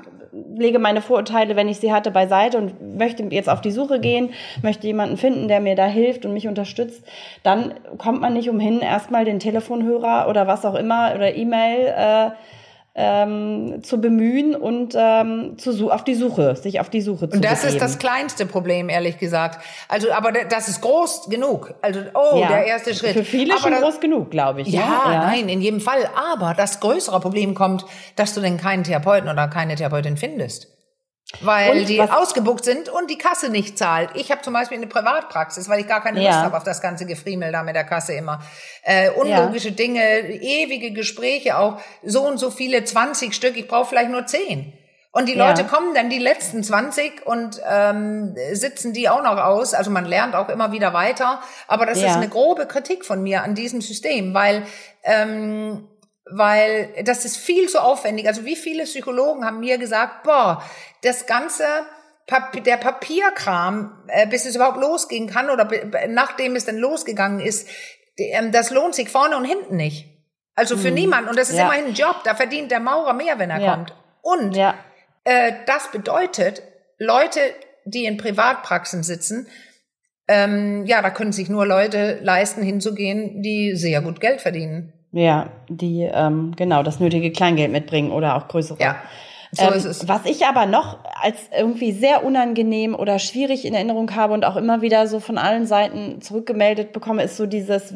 [0.55, 4.31] lege meine Vorurteile, wenn ich sie hatte, beiseite und möchte jetzt auf die Suche gehen,
[4.63, 7.03] möchte jemanden finden, der mir da hilft und mich unterstützt,
[7.43, 12.31] dann kommt man nicht umhin, erstmal den Telefonhörer oder was auch immer oder E-Mail äh,
[13.01, 17.45] ähm, zu bemühen und ähm, zu, auf die Suche, sich auf die Suche zu Und
[17.45, 17.75] das begeben.
[17.75, 19.65] ist das kleinste Problem, ehrlich gesagt.
[19.87, 21.75] Also, aber das ist groß genug.
[21.81, 22.49] Also, oh, ja.
[22.49, 23.13] der erste Schritt.
[23.13, 24.69] Für viele aber schon das, groß genug, glaube ich.
[24.69, 25.15] Ja, ne?
[25.15, 26.11] ja, nein, in jedem Fall.
[26.33, 30.67] Aber das größere Problem kommt, dass du denn keinen Therapeuten oder keine Therapeutin findest.
[31.41, 32.11] Weil und die was?
[32.11, 34.11] ausgebucht sind und die Kasse nicht zahlt.
[34.15, 36.43] Ich habe zum Beispiel eine Privatpraxis, weil ich gar keine Lust ja.
[36.43, 38.41] habe auf das ganze Gefriemel da mit der Kasse immer.
[38.83, 39.75] Äh, unlogische ja.
[39.75, 44.73] Dinge, ewige Gespräche, auch so und so viele, 20 Stück, ich brauche vielleicht nur 10.
[45.11, 45.69] Und die Leute ja.
[45.69, 49.75] kommen dann die letzten 20 und ähm, sitzen die auch noch aus.
[49.75, 51.41] Also man lernt auch immer wieder weiter.
[51.67, 54.65] Aber das ist eine grobe Kritik von mir an diesem System, weil
[55.03, 55.89] ähm,
[56.31, 58.27] weil das ist viel zu aufwendig.
[58.29, 60.63] Also wie viele Psychologen haben mir gesagt, boah,
[61.03, 61.65] das ganze
[62.27, 65.69] Papier, der Papierkram, äh, bis es überhaupt losgehen kann oder
[66.09, 67.69] nachdem es denn losgegangen ist,
[68.19, 70.07] ähm, das lohnt sich vorne und hinten nicht.
[70.55, 70.95] Also für hm.
[70.95, 71.31] niemanden.
[71.31, 71.65] Und das ist ja.
[71.65, 72.23] immerhin ein Job.
[72.25, 73.75] Da verdient der Maurer mehr, wenn er ja.
[73.75, 73.95] kommt.
[74.23, 74.75] Und ja.
[75.25, 76.63] äh, das bedeutet,
[76.99, 77.41] Leute,
[77.85, 79.47] die in Privatpraxen sitzen,
[80.27, 84.93] ähm, ja, da können sich nur Leute leisten, hinzugehen, die sehr gut Geld verdienen.
[85.13, 88.79] Ja, die ähm, genau das nötige Kleingeld mitbringen oder auch größere.
[88.81, 88.97] Ja.
[89.53, 90.09] So ähm, ist es.
[90.09, 94.57] Was ich aber noch als irgendwie sehr unangenehm oder schwierig in Erinnerung habe und auch
[94.57, 97.95] immer wieder so von allen Seiten zurückgemeldet bekomme, ist so dieses,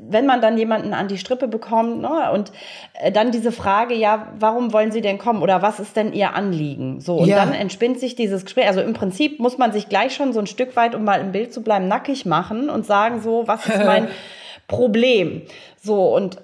[0.00, 2.50] wenn man dann jemanden an die Strippe bekommt ne, und
[2.94, 6.34] äh, dann diese Frage, ja, warum wollen Sie denn kommen oder was ist denn Ihr
[6.34, 7.00] Anliegen?
[7.00, 7.36] So und ja.
[7.36, 8.66] dann entspinnt sich dieses Gespräch.
[8.66, 11.30] Also im Prinzip muss man sich gleich schon so ein Stück weit, um mal im
[11.30, 14.08] Bild zu bleiben, nackig machen und sagen so, was ist mein
[14.66, 15.42] Problem?
[15.82, 16.38] So, und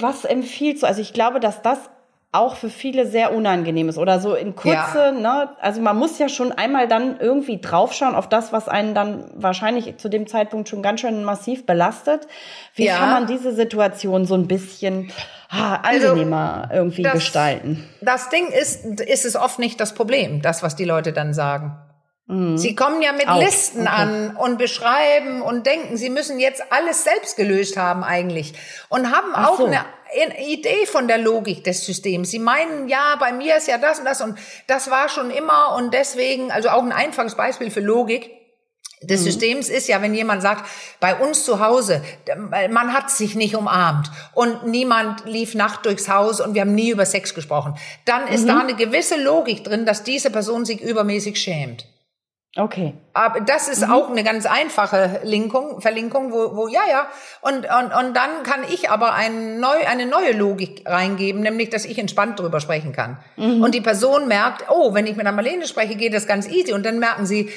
[0.00, 0.86] was empfiehlst du?
[0.86, 1.78] Also ich glaube, dass das
[2.30, 5.12] auch für viele sehr unangenehm ist oder so in kurze, ja.
[5.12, 5.48] ne?
[5.60, 9.96] Also man muss ja schon einmal dann irgendwie draufschauen auf das, was einen dann wahrscheinlich
[9.96, 12.28] zu dem Zeitpunkt schon ganz schön massiv belastet.
[12.74, 12.98] Wie ja.
[12.98, 15.10] kann man diese Situation so ein bisschen
[15.48, 17.88] ah, angenehmer also, irgendwie das, gestalten?
[18.02, 21.78] Das Ding ist, ist es oft nicht das Problem, das, was die Leute dann sagen.
[22.28, 22.58] Mhm.
[22.58, 23.40] Sie kommen ja mit Auch.
[23.40, 23.90] Listen okay.
[23.90, 28.52] an und beschreiben und denken, sie müssen jetzt alles selbst gelöst haben eigentlich
[28.90, 29.66] und haben Ach auch so.
[29.66, 29.84] eine
[30.46, 32.30] Idee von der Logik des Systems.
[32.30, 35.74] Sie meinen, ja, bei mir ist ja das und das und das war schon immer
[35.76, 38.30] und deswegen, also auch ein einfaches Beispiel für Logik
[39.00, 39.24] des mhm.
[39.24, 40.68] Systems ist ja, wenn jemand sagt,
[41.00, 42.02] bei uns zu Hause,
[42.68, 46.90] man hat sich nicht umarmt und niemand lief Nacht durchs Haus und wir haben nie
[46.90, 48.48] über Sex gesprochen, dann ist mhm.
[48.48, 51.86] da eine gewisse Logik drin, dass diese Person sich übermäßig schämt.
[52.56, 52.94] Okay.
[53.12, 53.92] Aber das ist mhm.
[53.92, 57.06] auch eine ganz einfache Linkung, Verlinkung, wo, wo ja, ja.
[57.42, 61.84] Und, und, und dann kann ich aber ein neu, eine neue Logik reingeben, nämlich, dass
[61.84, 63.18] ich entspannt drüber sprechen kann.
[63.36, 63.62] Mhm.
[63.62, 66.72] Und die Person merkt, oh, wenn ich mit der Marlene spreche, geht das ganz easy.
[66.72, 67.50] Und dann merken sie,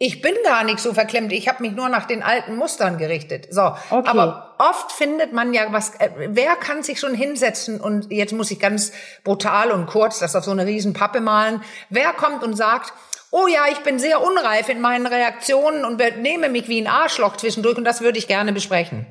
[0.00, 3.48] ich bin gar nicht so verklemmt, ich habe mich nur nach den alten Mustern gerichtet.
[3.50, 4.08] So, okay.
[4.08, 8.50] aber oft findet man ja was, äh, wer kann sich schon hinsetzen und jetzt muss
[8.52, 8.92] ich ganz
[9.24, 12.92] brutal und kurz das auf so eine riesen Pappe malen, wer kommt und sagt,
[13.30, 17.36] oh ja, ich bin sehr unreif in meinen Reaktionen und nehme mich wie ein Arschloch
[17.36, 19.06] zwischendurch und das würde ich gerne besprechen.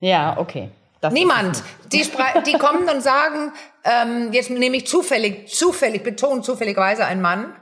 [0.00, 0.70] Ja, okay.
[1.00, 1.62] Das Niemand.
[1.92, 2.04] Die,
[2.46, 3.52] die kommen und sagen,
[3.84, 7.54] ähm, jetzt nehme ich zufällig, zufällig, betont zufälligerweise ein Mann,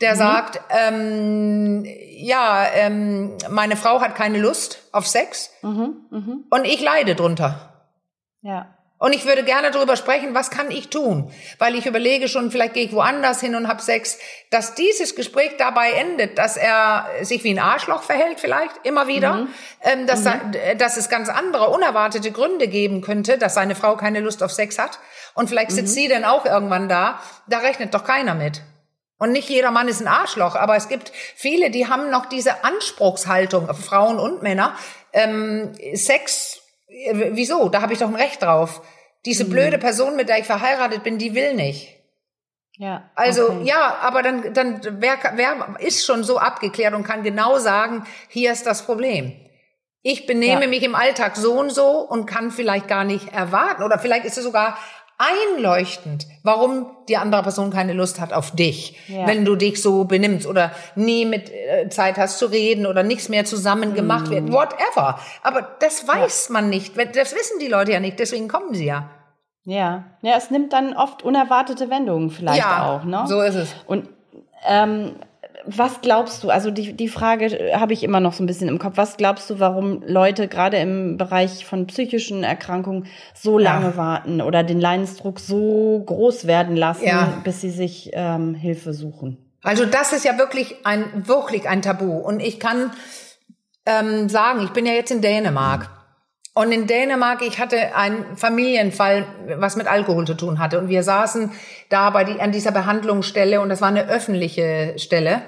[0.00, 0.18] der mhm.
[0.18, 6.36] sagt, ähm, ja, ähm, meine Frau hat keine Lust auf Sex mhm, mh.
[6.50, 7.88] und ich leide drunter.
[8.42, 8.77] Ja.
[8.98, 11.32] Und ich würde gerne darüber sprechen, was kann ich tun?
[11.58, 14.18] Weil ich überlege schon, vielleicht gehe ich woanders hin und habe Sex,
[14.50, 19.34] dass dieses Gespräch dabei endet, dass er sich wie ein Arschloch verhält vielleicht immer wieder,
[19.34, 19.48] mhm.
[19.82, 20.52] ähm, dass, mhm.
[20.52, 24.50] Da, dass es ganz andere, unerwartete Gründe geben könnte, dass seine Frau keine Lust auf
[24.50, 24.98] Sex hat.
[25.34, 26.00] Und vielleicht sitzt mhm.
[26.00, 27.20] sie dann auch irgendwann da.
[27.46, 28.62] Da rechnet doch keiner mit.
[29.18, 32.64] Und nicht jeder Mann ist ein Arschloch, aber es gibt viele, die haben noch diese
[32.64, 34.74] Anspruchshaltung, Frauen und Männer.
[35.12, 36.67] Ähm, Sex äh,
[37.12, 37.68] wieso?
[37.68, 38.82] Da habe ich doch ein Recht drauf.
[39.24, 39.50] Diese mhm.
[39.50, 41.94] blöde Person, mit der ich verheiratet bin, die will nicht.
[42.76, 43.10] Ja.
[43.16, 43.64] Also okay.
[43.64, 48.52] ja, aber dann, dann wer, wer ist schon so abgeklärt und kann genau sagen, hier
[48.52, 49.34] ist das Problem.
[50.02, 50.68] Ich benehme ja.
[50.68, 54.38] mich im Alltag so und so und kann vielleicht gar nicht erwarten oder vielleicht ist
[54.38, 54.78] es sogar
[55.18, 59.26] einleuchtend, warum die andere Person keine Lust hat auf dich, ja.
[59.26, 63.28] wenn du dich so benimmst oder nie mit äh, Zeit hast zu reden oder nichts
[63.28, 64.30] mehr zusammen gemacht mm.
[64.30, 65.18] wird, whatever.
[65.42, 66.52] Aber das weiß ja.
[66.52, 69.10] man nicht, das wissen die Leute ja nicht, deswegen kommen sie ja.
[69.64, 73.24] Ja, ja, es nimmt dann oft unerwartete Wendungen vielleicht ja, auch, ne?
[73.26, 73.74] So ist es.
[73.86, 74.08] Und
[74.66, 75.16] ähm,
[75.64, 78.68] was glaubst du, also die, die Frage äh, habe ich immer noch so ein bisschen
[78.68, 83.90] im Kopf, was glaubst du, warum Leute gerade im Bereich von psychischen Erkrankungen so lange
[83.90, 83.96] ja.
[83.96, 87.40] warten oder den Leidensdruck so groß werden lassen, ja.
[87.44, 89.38] bis sie sich ähm, Hilfe suchen?
[89.62, 92.18] Also das ist ja wirklich ein, wirklich ein Tabu.
[92.18, 92.92] Und ich kann
[93.86, 95.90] ähm, sagen, ich bin ja jetzt in Dänemark.
[96.58, 99.24] Und in Dänemark, ich hatte einen Familienfall,
[99.60, 100.80] was mit Alkohol zu tun hatte.
[100.80, 101.52] Und wir saßen
[101.88, 105.42] da bei die, an dieser Behandlungsstelle und das war eine öffentliche Stelle.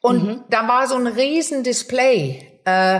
[0.00, 0.44] Und mhm.
[0.50, 2.98] da war so ein riesen Display, äh,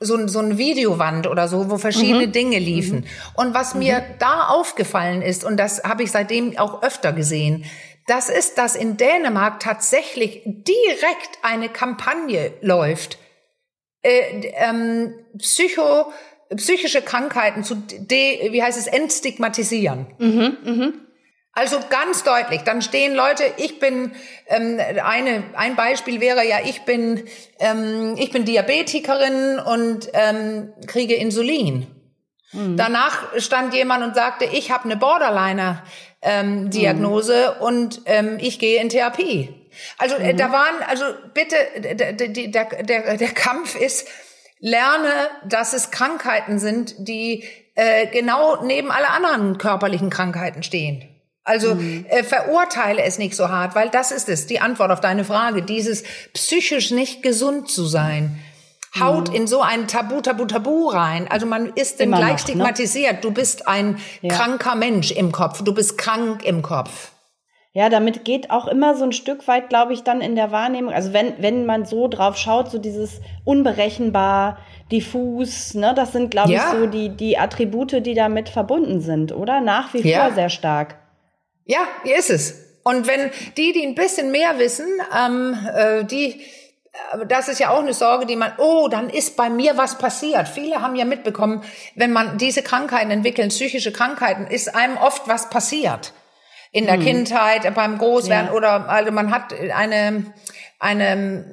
[0.00, 2.32] so, so ein Videowand oder so, wo verschiedene mhm.
[2.32, 3.00] Dinge liefen.
[3.00, 3.06] Mhm.
[3.34, 4.14] Und was mir mhm.
[4.18, 7.66] da aufgefallen ist, und das habe ich seitdem auch öfter gesehen,
[8.06, 13.18] das ist, dass in Dänemark tatsächlich direkt eine Kampagne läuft,
[14.00, 16.06] äh, ähm, Psycho,
[16.54, 20.06] psychische Krankheiten zu de, wie heißt es, entstigmatisieren.
[20.18, 20.92] Mhm, mh.
[21.52, 24.12] Also ganz deutlich, dann stehen Leute, ich bin
[24.46, 27.24] ähm, eine ein Beispiel wäre ja, ich bin
[27.58, 31.86] ähm, ich bin Diabetikerin und ähm, kriege Insulin.
[32.52, 32.76] Mhm.
[32.76, 35.82] Danach stand jemand und sagte, ich habe eine Borderliner
[36.20, 37.64] ähm, Diagnose mhm.
[37.64, 39.54] und ähm, ich gehe in Therapie.
[39.96, 40.36] Also äh, mhm.
[40.36, 44.08] da waren also bitte der, der, der, der Kampf ist
[44.58, 45.12] lerne,
[45.44, 51.08] dass es Krankheiten sind, die äh, genau neben alle anderen körperlichen Krankheiten stehen.
[51.44, 52.06] Also mhm.
[52.08, 55.62] äh, verurteile es nicht so hart, weil das ist es, die Antwort auf deine Frage,
[55.62, 58.40] dieses psychisch nicht gesund zu sein.
[58.98, 59.34] Haut mhm.
[59.36, 61.28] in so ein Tabu, Tabu, Tabu rein.
[61.30, 62.38] Also man ist dann gleich noch, ne?
[62.38, 63.14] stigmatisiert.
[63.14, 63.20] Ne?
[63.20, 64.34] Du bist ein ja.
[64.34, 65.62] kranker Mensch im Kopf.
[65.62, 67.12] Du bist krank im Kopf.
[67.76, 70.94] Ja, damit geht auch immer so ein Stück weit, glaube ich, dann in der Wahrnehmung.
[70.94, 74.56] Also wenn, wenn man so drauf schaut, so dieses unberechenbar,
[74.90, 76.72] diffus, ne, das sind, glaube ja.
[76.72, 79.60] ich, so die, die Attribute, die damit verbunden sind, oder?
[79.60, 80.24] Nach wie ja.
[80.24, 80.96] vor sehr stark.
[81.66, 82.54] Ja, hier ist es.
[82.82, 86.40] Und wenn die, die ein bisschen mehr wissen, ähm, äh, die,
[87.12, 89.98] äh, das ist ja auch eine Sorge, die man, oh, dann ist bei mir was
[89.98, 90.48] passiert.
[90.48, 91.62] Viele haben ja mitbekommen,
[91.94, 96.14] wenn man diese Krankheiten entwickelt, psychische Krankheiten, ist einem oft was passiert.
[96.76, 97.04] In der mhm.
[97.04, 98.52] Kindheit, beim Großwerden ja.
[98.52, 100.26] oder also man hat eine
[100.78, 101.44] eine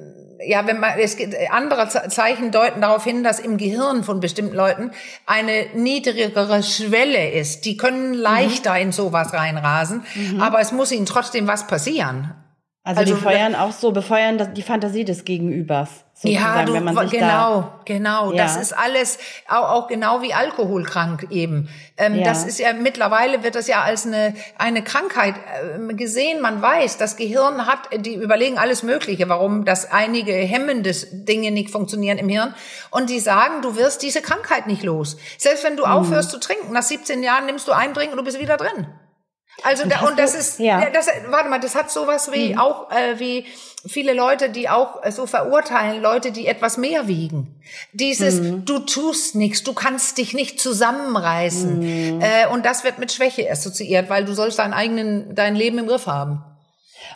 [0.46, 4.54] ja, wenn man, es gibt, andere Zeichen deuten darauf hin, dass im Gehirn von bestimmten
[4.54, 4.90] Leuten
[5.24, 7.64] eine niedrigere Schwelle ist.
[7.64, 8.80] Die können leichter mhm.
[8.80, 10.42] in sowas reinrasen, mhm.
[10.42, 12.34] aber es muss ihnen trotzdem was passieren.
[12.86, 16.04] Also, also die feuern auch so, befeuern die Fantasie des Gegenübers.
[16.22, 16.72] Ja, du,
[17.08, 18.32] genau, genau.
[18.32, 18.44] Ja.
[18.44, 19.18] Das ist alles
[19.48, 21.70] auch, auch genau wie alkoholkrank eben.
[21.96, 22.24] Ähm, ja.
[22.24, 26.42] Das ist ja mittlerweile wird das ja als eine eine Krankheit äh, gesehen.
[26.42, 31.70] Man weiß, das Gehirn hat, die überlegen alles Mögliche, warum das einige hemmende Dinge nicht
[31.70, 32.54] funktionieren im Hirn.
[32.90, 35.16] Und die sagen, du wirst diese Krankheit nicht los.
[35.38, 35.92] Selbst wenn du mhm.
[35.92, 38.86] aufhörst zu trinken, nach 17 Jahren nimmst du einen Drink und du bist wieder drin.
[39.62, 40.90] Also da, und das ist, ja.
[40.90, 42.58] das, warte mal, das hat sowas wie mhm.
[42.58, 43.46] auch äh, wie
[43.86, 47.60] viele Leute, die auch äh, so verurteilen, Leute, die etwas mehr wiegen.
[47.92, 48.64] Dieses, mhm.
[48.64, 51.78] du tust nichts, du kannst dich nicht zusammenreißen.
[51.78, 52.20] Mhm.
[52.20, 55.86] Äh, und das wird mit Schwäche assoziiert, weil du sollst dein eigenen, dein Leben im
[55.86, 56.42] Griff haben.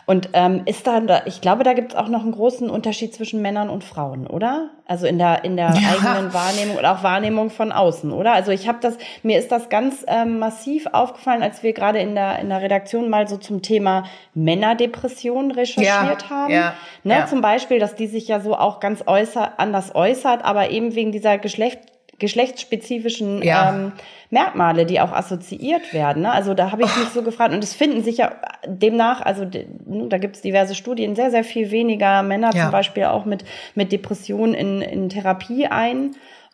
[0.05, 3.41] Und ähm, ist da, ich glaube, da gibt es auch noch einen großen Unterschied zwischen
[3.41, 4.69] Männern und Frauen, oder?
[4.85, 5.89] Also in der in der ja.
[5.91, 8.33] eigenen Wahrnehmung und auch Wahrnehmung von außen, oder?
[8.33, 12.15] Also ich habe das, mir ist das ganz ähm, massiv aufgefallen, als wir gerade in
[12.15, 16.29] der in der Redaktion mal so zum Thema Männerdepression recherchiert ja.
[16.29, 16.53] haben.
[16.53, 16.73] Ja.
[17.03, 17.25] Ne.
[17.29, 21.11] Zum Beispiel, dass die sich ja so auch ganz äußer, anders äußert, aber eben wegen
[21.11, 21.79] dieser Geschlecht
[22.19, 23.73] geschlechtsspezifischen ja.
[23.73, 23.91] ähm,
[24.29, 26.23] Merkmale, die auch assoziiert werden.
[26.23, 26.31] Ne?
[26.31, 28.33] Also da habe ich mich so gefragt und es finden sich ja
[28.65, 32.63] demnach, also ne, da gibt es diverse Studien, sehr, sehr viel weniger Männer ja.
[32.63, 36.11] zum Beispiel auch mit, mit Depressionen in, in Therapie ein,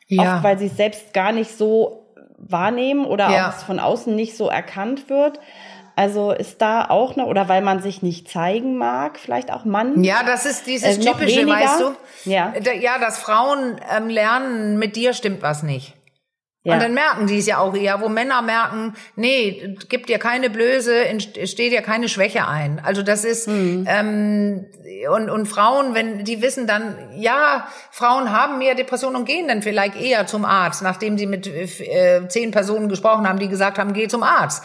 [0.07, 0.35] ja.
[0.35, 2.05] oft weil sie es selbst gar nicht so
[2.37, 5.39] wahrnehmen oder auch es von außen nicht so erkannt wird.
[5.95, 10.03] Also ist da auch noch, oder weil man sich nicht zeigen mag, vielleicht auch Mann?
[10.03, 11.95] Ja, das ist dieses äh, typische, weißt du?
[12.29, 12.53] Ja.
[12.79, 15.93] Ja, dass Frauen ähm, lernen, mit dir stimmt was nicht.
[16.65, 16.73] Ja.
[16.73, 20.49] Und dann merken die es ja auch eher, wo Männer merken, nee, gibt dir keine
[20.49, 20.93] Blöße,
[21.45, 22.81] steht dir keine Schwäche ein.
[22.83, 23.85] Also das ist mhm.
[23.87, 24.65] ähm,
[25.13, 29.61] und und Frauen, wenn die wissen dann, ja, Frauen haben mehr Depressionen und gehen dann
[29.61, 33.93] vielleicht eher zum Arzt, nachdem sie mit äh, zehn Personen gesprochen haben, die gesagt haben,
[33.93, 34.63] geh zum Arzt.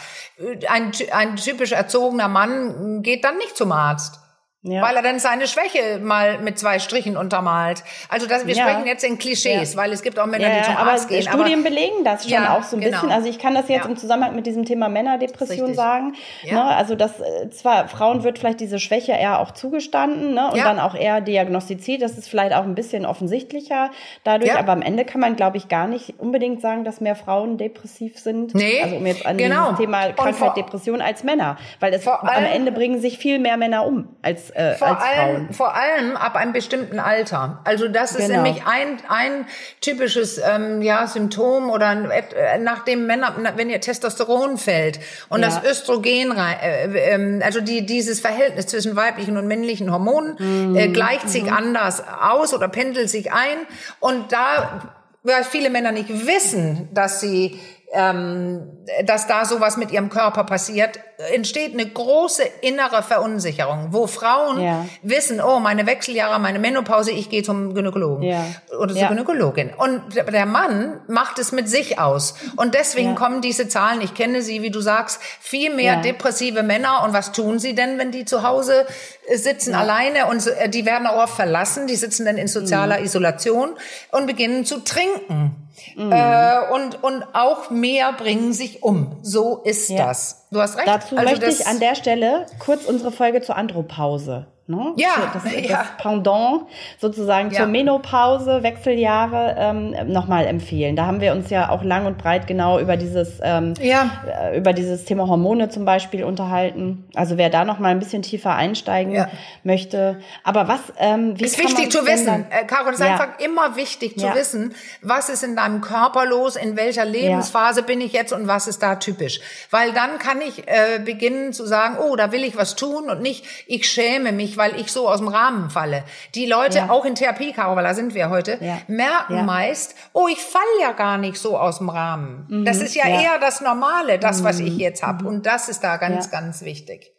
[0.67, 4.20] Ein, ein typisch erzogener Mann geht dann nicht zum Arzt.
[4.63, 4.83] Ja.
[4.83, 7.83] Weil er dann seine Schwäche mal mit zwei Strichen untermalt.
[8.09, 8.61] Also das, wir ja.
[8.61, 9.79] sprechen jetzt in Klischees, ja.
[9.79, 11.23] weil es gibt auch Männer, die zum aber Arzt gehen.
[11.23, 12.97] Studien aber belegen das schon auch so ein genau.
[12.97, 13.11] bisschen.
[13.11, 16.13] Also ich kann das jetzt im Zusammenhang mit diesem Thema Männerdepression sagen.
[16.47, 16.63] Ne?
[16.63, 20.51] Also dass äh, zwar Frauen wird vielleicht diese Schwäche eher auch zugestanden ne?
[20.51, 22.03] und dann auch eher diagnostiziert.
[22.03, 23.89] Das ist vielleicht auch ein bisschen offensichtlicher
[24.23, 24.55] dadurch.
[24.55, 28.19] Aber am Ende kann man, glaube ich, gar nicht unbedingt sagen, dass mehr Frauen depressiv
[28.19, 28.53] sind.
[28.53, 29.69] Nee, also um jetzt an genau.
[29.69, 31.57] dieses Thema Krankheit, Depression als Männer.
[31.79, 35.35] Weil es am Ende bringen sich viel mehr Männer um als äh, vor als allem,
[35.35, 35.53] Frauen.
[35.53, 37.59] Vor allem ab einem bestimmten Alter.
[37.63, 38.43] Also das ist genau.
[38.43, 39.45] nämlich ein, ein
[39.79, 45.47] typisches ähm, ja, Symptom oder äh, nachdem Männer, wenn ihr Testosteron fällt und ja.
[45.47, 50.75] das Östrogen, äh, äh, also die, dieses Verhältnis zwischen weiblichen und männlichen Hormonen mhm.
[50.75, 51.53] äh, gleicht sich mhm.
[51.53, 53.57] anders aus oder pendelt sich ein
[53.99, 54.91] und da
[55.23, 57.59] weil viele Männer nicht wissen, dass sie
[57.93, 60.99] ähm, dass da sowas mit ihrem Körper passiert,
[61.33, 64.85] entsteht eine große innere Verunsicherung, wo Frauen ja.
[65.03, 68.45] wissen, oh, meine Wechseljahre, meine Menopause, ich gehe zum Gynäkologen ja.
[68.79, 69.07] oder zur ja.
[69.09, 69.71] Gynäkologin.
[69.77, 72.35] Und der Mann macht es mit sich aus.
[72.55, 77.03] Und deswegen kommen diese Zahlen, ich kenne sie, wie du sagst, viel mehr depressive Männer.
[77.05, 78.85] Und was tun sie denn, wenn die zu Hause
[79.33, 83.05] sitzen alleine und äh, die werden auch oft verlassen, die sitzen dann in sozialer mhm.
[83.05, 83.75] Isolation
[84.11, 85.60] und beginnen zu trinken.
[85.95, 86.11] Mhm.
[86.11, 89.17] Äh, und, und auch mehr bringen sich um.
[89.21, 90.07] So ist ja.
[90.07, 90.40] das.
[90.51, 90.87] Du hast recht.
[90.87, 94.93] Dazu also möchte ich an der Stelle kurz unsere Folge zur Andropause Ne?
[94.95, 95.85] Ja, das, das ja.
[95.97, 97.57] Pendant sozusagen ja.
[97.57, 100.95] zur Menopause, Wechseljahre ähm, nochmal empfehlen.
[100.95, 104.09] Da haben wir uns ja auch lang und breit genau über dieses ähm, ja.
[104.25, 107.05] Äh, über dieses Thema Hormone zum Beispiel unterhalten.
[107.15, 109.25] Also wer da nochmal ein bisschen tiefer einsteigen
[109.63, 110.19] möchte.
[110.43, 113.75] Aber was ähm, wie ist wichtig zu wissen, dann, äh, Caro, es ist einfach immer
[113.75, 118.31] wichtig zu wissen, was ist in deinem Körper los, in welcher Lebensphase bin ich jetzt
[118.31, 119.41] und was ist da typisch.
[119.69, 123.21] Weil dann kann ich äh, beginnen zu sagen, oh, da will ich was tun und
[123.21, 126.03] nicht, ich schäme mich, weil ich so aus dem Rahmen falle.
[126.35, 126.89] Die Leute, ja.
[126.89, 128.79] auch in Therapie, Caro, weil da sind wir heute, ja.
[128.87, 129.43] merken ja.
[129.43, 132.45] meist, oh, ich falle ja gar nicht so aus dem Rahmen.
[132.49, 132.65] Mhm.
[132.65, 134.79] Das ist ja, eher das Normale, das, was ich mhm.
[134.79, 135.23] jetzt habe.
[135.23, 135.29] Mhm.
[135.29, 137.11] Und das ist da ganz, ganz wichtig.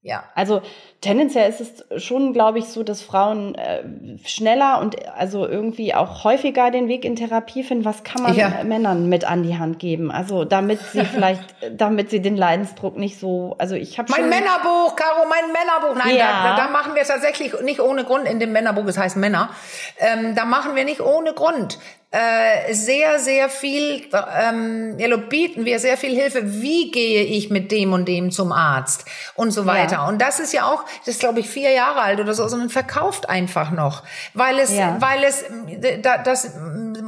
[0.00, 0.24] Ja.
[0.34, 0.62] Also
[1.00, 3.84] tendenziell ist es schon, glaube ich, so, dass Frauen äh,
[4.24, 7.84] schneller und also irgendwie auch häufiger den Weg in Therapie finden.
[7.84, 8.64] Was kann man ja.
[8.64, 10.10] Männern mit an die Hand geben?
[10.10, 13.54] Also damit sie vielleicht, damit sie den Leidensdruck nicht so.
[13.58, 16.04] Also ich habe mein Männerbuch, Caro, mein Männerbuch.
[16.04, 16.56] Nein, ja.
[16.56, 18.86] da, da, machen wir tatsächlich nicht ohne Grund in dem Männerbuch.
[18.86, 19.50] Es heißt Männer.
[19.98, 21.78] Ähm, da machen wir nicht ohne Grund
[22.10, 24.02] äh, sehr, sehr viel,
[24.40, 26.40] ähm, ja, bieten wir sehr viel Hilfe.
[26.62, 29.96] Wie gehe ich mit dem und dem zum Arzt und so weiter.
[29.96, 30.08] Ja.
[30.08, 32.70] Und das ist ja auch, das ist glaube ich vier Jahre alt oder so, sondern
[32.70, 34.02] verkauft einfach noch,
[34.34, 34.96] weil es, ja.
[35.00, 35.44] weil es,
[36.02, 36.52] da, das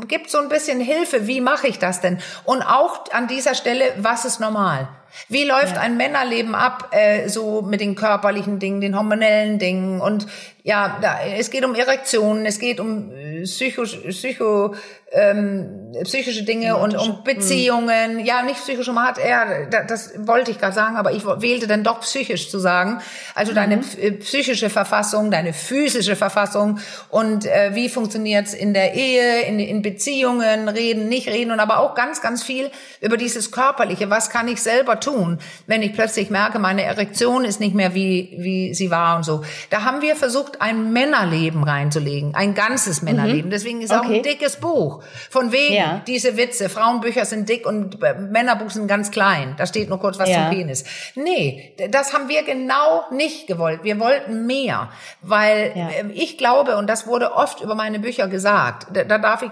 [0.08, 1.26] gibt so ein bisschen Hilfe.
[1.26, 2.18] Wie mache ich das denn?
[2.44, 4.88] Und auch an dieser Stelle, was ist normal?
[5.28, 5.80] Wie läuft ja.
[5.80, 10.26] ein Männerleben ab, äh, so mit den körperlichen Dingen, den hormonellen Dingen und
[10.62, 14.74] ja, da, es geht um Erektionen, es geht um äh, Psycho, Psycho
[15.12, 18.14] ähm, psychische Dinge und um Beziehungen.
[18.14, 18.24] Mhm.
[18.24, 21.82] Ja, nicht psychisch, man hat eher, das wollte ich gerade sagen, aber ich wählte dann
[21.82, 23.00] doch psychisch zu sagen.
[23.34, 23.56] Also mhm.
[23.56, 29.58] deine äh, psychische Verfassung, deine physische Verfassung und äh, wie funktioniert's in der Ehe, in,
[29.58, 34.10] in Beziehungen, reden, nicht reden und aber auch ganz, ganz viel über dieses Körperliche.
[34.10, 38.34] Was kann ich selber tun, wenn ich plötzlich merke, meine Erektion ist nicht mehr wie,
[38.38, 39.42] wie sie war und so.
[39.70, 43.46] Da haben wir versucht, ein Männerleben reinzulegen, ein ganzes Männerleben.
[43.46, 43.50] Mhm.
[43.50, 44.00] Deswegen ist okay.
[44.00, 45.02] auch ein dickes Buch.
[45.30, 46.02] Von wegen ja.
[46.06, 49.54] diese Witze, Frauenbücher sind dick und Männerbuch sind ganz klein.
[49.56, 50.42] Da steht nur kurz was ja.
[50.42, 50.84] zum Penis.
[51.14, 53.80] Nee, das haben wir genau nicht gewollt.
[53.82, 54.90] Wir wollten mehr,
[55.22, 55.90] weil ja.
[55.90, 59.50] Ähm, ich glaube, und das wurde oft über meine Bücher gesagt, da, da darf ich,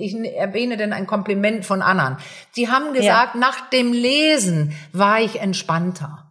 [0.00, 2.18] ich erwähne denn ein Kompliment von anderen.
[2.56, 6.24] Die haben gesagt, nach dem Lesen war ich entspannter.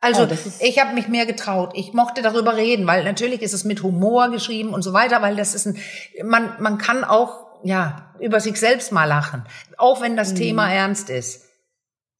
[0.00, 1.72] Also oh, ich habe mich mehr getraut.
[1.74, 5.34] Ich mochte darüber reden, weil natürlich ist es mit Humor geschrieben und so weiter, weil
[5.34, 5.78] das ist ein
[6.22, 9.44] man man kann auch ja, über sich selbst mal lachen,
[9.78, 10.36] auch wenn das mhm.
[10.36, 11.48] Thema ernst ist.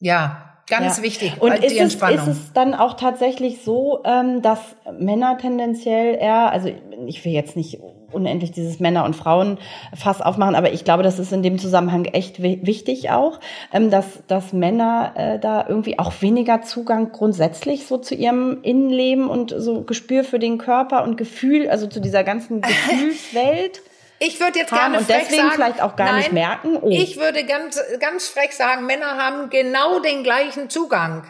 [0.00, 1.02] Ja, ganz ja.
[1.02, 1.40] wichtig.
[1.40, 4.60] Und ist, es, ist es dann auch tatsächlich so, ähm, dass
[4.98, 6.72] Männer tendenziell eher, also
[7.06, 7.78] ich will jetzt nicht
[8.14, 12.42] unendlich dieses Männer- und Frauenfass aufmachen, aber ich glaube, das ist in dem Zusammenhang echt
[12.42, 13.40] wichtig auch,
[13.72, 19.28] ähm, dass, dass Männer äh, da irgendwie auch weniger Zugang grundsätzlich so zu ihrem Innenleben
[19.28, 23.82] und so Gespür für den Körper und Gefühl, also zu dieser ganzen Gefühlswelt.
[24.20, 26.78] Ich würde jetzt gerne und deswegen sagen, vielleicht auch gar nein, nicht merken.
[26.80, 26.88] Oh.
[26.88, 31.26] Ich würde ganz, ganz frech sagen, Männer haben genau den gleichen Zugang.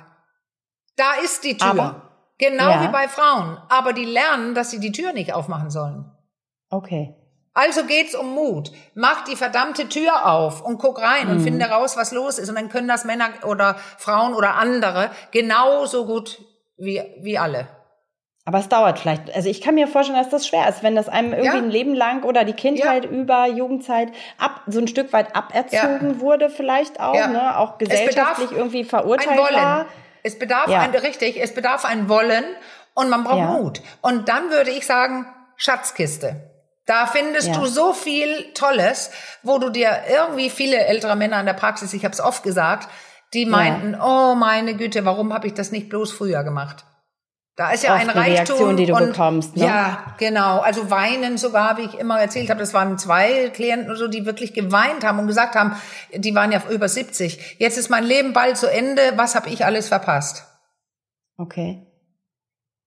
[0.96, 1.70] Da ist die Tür.
[1.70, 2.82] Aber, genau ja.
[2.82, 3.58] wie bei Frauen.
[3.68, 6.13] Aber die lernen, dass sie die Tür nicht aufmachen sollen.
[6.74, 7.14] Okay.
[7.54, 8.72] Also geht's um Mut.
[8.94, 11.32] Mach die verdammte Tür auf und guck rein mhm.
[11.32, 12.48] und finde raus, was los ist.
[12.48, 16.40] Und dann können das Männer oder Frauen oder andere genauso gut
[16.76, 17.68] wie, wie alle.
[18.44, 19.34] Aber es dauert vielleicht.
[19.34, 21.62] Also ich kann mir vorstellen, dass das schwer ist, wenn das einem irgendwie ja.
[21.62, 23.10] ein Leben lang oder die Kindheit ja.
[23.10, 26.20] über Jugendzeit ab so ein Stück weit aberzogen ja.
[26.20, 29.86] wurde, vielleicht auch, ne, auch gesellschaftlich irgendwie verurteilt war.
[30.24, 32.44] Es bedarf ein richtig, es bedarf ein Wollen
[32.94, 33.80] und man braucht Mut.
[34.02, 36.53] Und dann würde ich sagen Schatzkiste.
[36.86, 39.10] Da findest du so viel Tolles,
[39.42, 42.88] wo du dir irgendwie viele ältere Männer in der Praxis, ich habe es oft gesagt,
[43.32, 46.84] die meinten, oh meine Güte, warum habe ich das nicht bloß früher gemacht?
[47.56, 48.32] Da ist ja ein Reichtum.
[48.32, 49.56] Reaktion, die du und, bekommst.
[49.56, 49.64] Ne?
[49.64, 50.58] Ja, genau.
[50.58, 54.26] Also weinen sogar, wie ich immer erzählt habe, das waren zwei Klienten oder so, die
[54.26, 55.76] wirklich geweint haben und gesagt haben,
[56.12, 57.56] die waren ja über 70.
[57.58, 59.02] Jetzt ist mein Leben bald zu Ende.
[59.14, 60.44] Was habe ich alles verpasst?
[61.36, 61.86] Okay.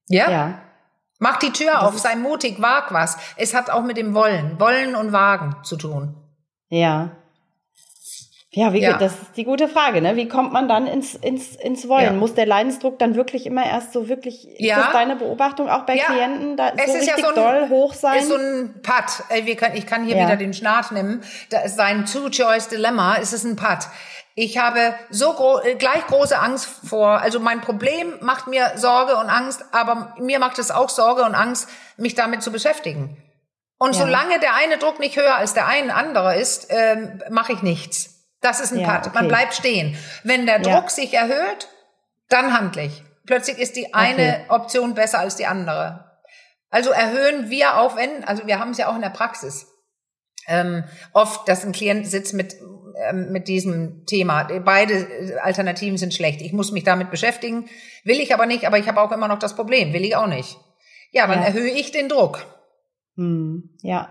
[0.09, 0.29] Ja?
[0.29, 0.61] Ja.
[1.19, 3.17] Mach die Tür auf, sei mutig, wag was.
[3.37, 6.15] Es hat auch mit dem Wollen, Wollen und Wagen zu tun.
[6.69, 7.11] Ja.
[8.57, 8.97] Ja, wie, ja.
[8.97, 10.15] das ist die gute Frage, ne?
[10.15, 12.05] Wie kommt man dann ins, ins, ins Wollen?
[12.05, 12.11] Ja.
[12.13, 14.81] Muss der Leidensdruck dann wirklich immer erst so wirklich, ja.
[14.81, 16.05] ist deine Beobachtung auch bei ja.
[16.05, 18.17] Klienten, da es so ist richtig ja so ein, doll hoch sein?
[18.17, 19.75] ist so ein Putt.
[19.75, 21.21] Ich kann hier wieder den Start nehmen.
[21.51, 23.17] Da ist sein Two-Choice-Dilemma.
[23.21, 23.89] Es ist ein Putt.
[24.33, 29.17] Ich habe so gro äh, gleich große Angst vor, also mein Problem macht mir Sorge
[29.17, 33.17] und Angst, aber mir macht es auch Sorge und Angst, mich damit zu beschäftigen.
[33.77, 37.61] Und solange der eine Druck nicht höher als der eine andere ist, ähm, mache ich
[37.61, 38.16] nichts.
[38.41, 39.07] Das ist ein ja, Part.
[39.07, 39.15] Okay.
[39.15, 39.97] Man bleibt stehen.
[40.23, 40.89] Wenn der Druck ja.
[40.89, 41.67] sich erhöht,
[42.29, 43.03] dann handlich.
[43.25, 44.45] Plötzlich ist die eine okay.
[44.49, 46.19] Option besser als die andere.
[46.69, 49.67] Also erhöhen wir auch wenn, also wir haben es ja auch in der Praxis.
[50.47, 50.83] Ähm,
[51.13, 52.55] oft, dass ein Klient sitzt mit
[52.97, 54.43] ähm, mit diesem Thema.
[54.43, 56.41] Beide Alternativen sind schlecht.
[56.41, 57.69] Ich muss mich damit beschäftigen,
[58.03, 58.65] will ich aber nicht.
[58.65, 60.57] Aber ich habe auch immer noch das Problem, will ich auch nicht.
[61.11, 61.47] Ja, dann ja.
[61.47, 62.45] erhöhe ich den Druck.
[63.17, 64.09] Hm, ja.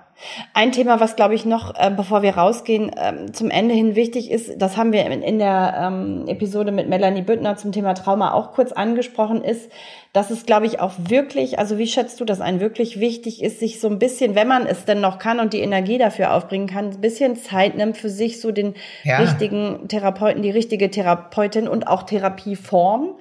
[0.53, 4.33] Ein Thema, was glaube ich noch, äh, bevor wir rausgehen, ähm, zum Ende hin wichtig
[4.33, 8.33] ist, das haben wir in, in der ähm, Episode mit Melanie Büttner zum Thema Trauma
[8.33, 9.71] auch kurz angesprochen, ist,
[10.13, 13.61] dass es glaube ich auch wirklich, also wie schätzt du das ein, wirklich wichtig ist,
[13.61, 16.67] sich so ein bisschen, wenn man es denn noch kann und die Energie dafür aufbringen
[16.67, 19.19] kann, ein bisschen Zeit nimmt für sich so den ja.
[19.19, 23.15] richtigen Therapeuten, die richtige Therapeutin und auch Therapieform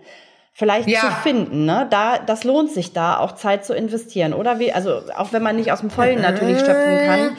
[0.56, 1.02] vielleicht ja.
[1.02, 1.66] zu finden.
[1.66, 1.86] Ne?
[1.92, 4.72] Da, das lohnt sich da auch Zeit zu investieren, oder wie?
[4.72, 7.38] Also auch wenn man nicht aus dem Vollen natürlich schöpfen kann.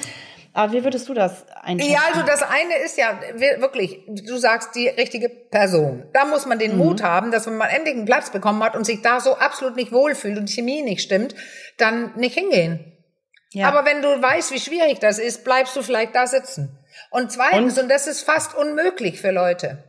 [0.53, 1.93] Aber wie würdest du das einschätzen?
[1.93, 3.19] Ja, also das eine ist ja
[3.59, 6.05] wirklich, du sagst die richtige Person.
[6.14, 6.79] Da muss man den mhm.
[6.79, 9.77] Mut haben, dass wenn man endlich einen Platz bekommen hat und sich da so absolut
[9.77, 11.35] nicht wohlfühlt und die Chemie nicht stimmt,
[11.77, 12.93] dann nicht hingehen.
[13.51, 13.69] Ja.
[13.69, 16.79] Aber wenn du weißt, wie schwierig das ist, bleibst du vielleicht da sitzen.
[17.11, 19.85] Und zweitens, und, und das ist fast unmöglich für Leute,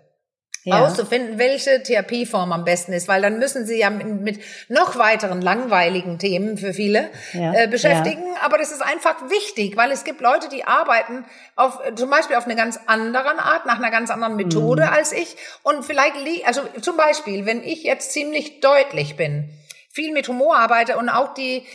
[0.68, 0.86] ja.
[0.86, 5.42] auszufinden, welche Therapieform am besten ist, weil dann müssen sie ja mit, mit noch weiteren
[5.42, 7.54] langweiligen Themen für viele ja.
[7.54, 8.24] äh, beschäftigen.
[8.36, 8.42] Ja.
[8.42, 12.46] Aber das ist einfach wichtig, weil es gibt Leute, die arbeiten auf zum Beispiel auf
[12.46, 14.94] eine ganz anderen Art, nach einer ganz anderen Methode mhm.
[14.94, 15.38] als ich.
[15.64, 16.16] Und vielleicht,
[16.46, 19.50] also zum Beispiel, wenn ich jetzt ziemlich deutlich bin,
[19.90, 21.66] viel mit Humor arbeite und auch die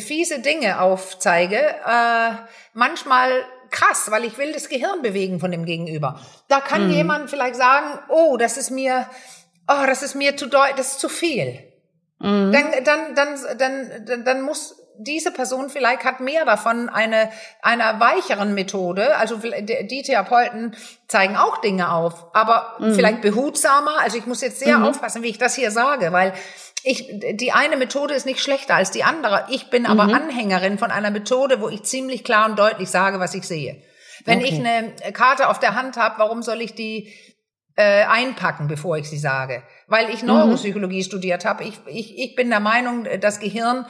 [0.00, 2.30] fiese Dinge aufzeige, äh,
[2.72, 3.30] manchmal
[3.74, 6.20] krass, weil ich will das Gehirn bewegen von dem Gegenüber.
[6.48, 6.92] Da kann mhm.
[6.92, 9.06] jemand vielleicht sagen, oh, das ist mir,
[9.68, 11.58] oh, das ist mir zu deutlich, das ist zu viel.
[12.20, 12.52] Mhm.
[12.52, 17.30] Dann, dann, dann, dann, dann, dann muss diese Person vielleicht hat mehr davon eine
[17.62, 19.16] einer weicheren Methode.
[19.16, 20.76] Also die Therapeuten
[21.08, 22.94] zeigen auch Dinge auf, aber mhm.
[22.94, 23.98] vielleicht behutsamer.
[24.00, 24.84] Also ich muss jetzt sehr mhm.
[24.84, 26.32] aufpassen, wie ich das hier sage, weil
[26.84, 29.46] ich, die eine Methode ist nicht schlechter als die andere.
[29.48, 30.14] Ich bin aber mhm.
[30.14, 33.82] Anhängerin von einer Methode, wo ich ziemlich klar und deutlich sage, was ich sehe.
[34.26, 34.48] Wenn okay.
[34.48, 37.10] ich eine Karte auf der Hand habe, warum soll ich die
[37.76, 39.62] äh, einpacken, bevor ich sie sage?
[39.86, 40.28] Weil ich mhm.
[40.28, 41.04] Neuropsychologie mhm.
[41.04, 41.64] studiert habe.
[41.64, 43.86] Ich, ich, ich bin der Meinung, das Gehirn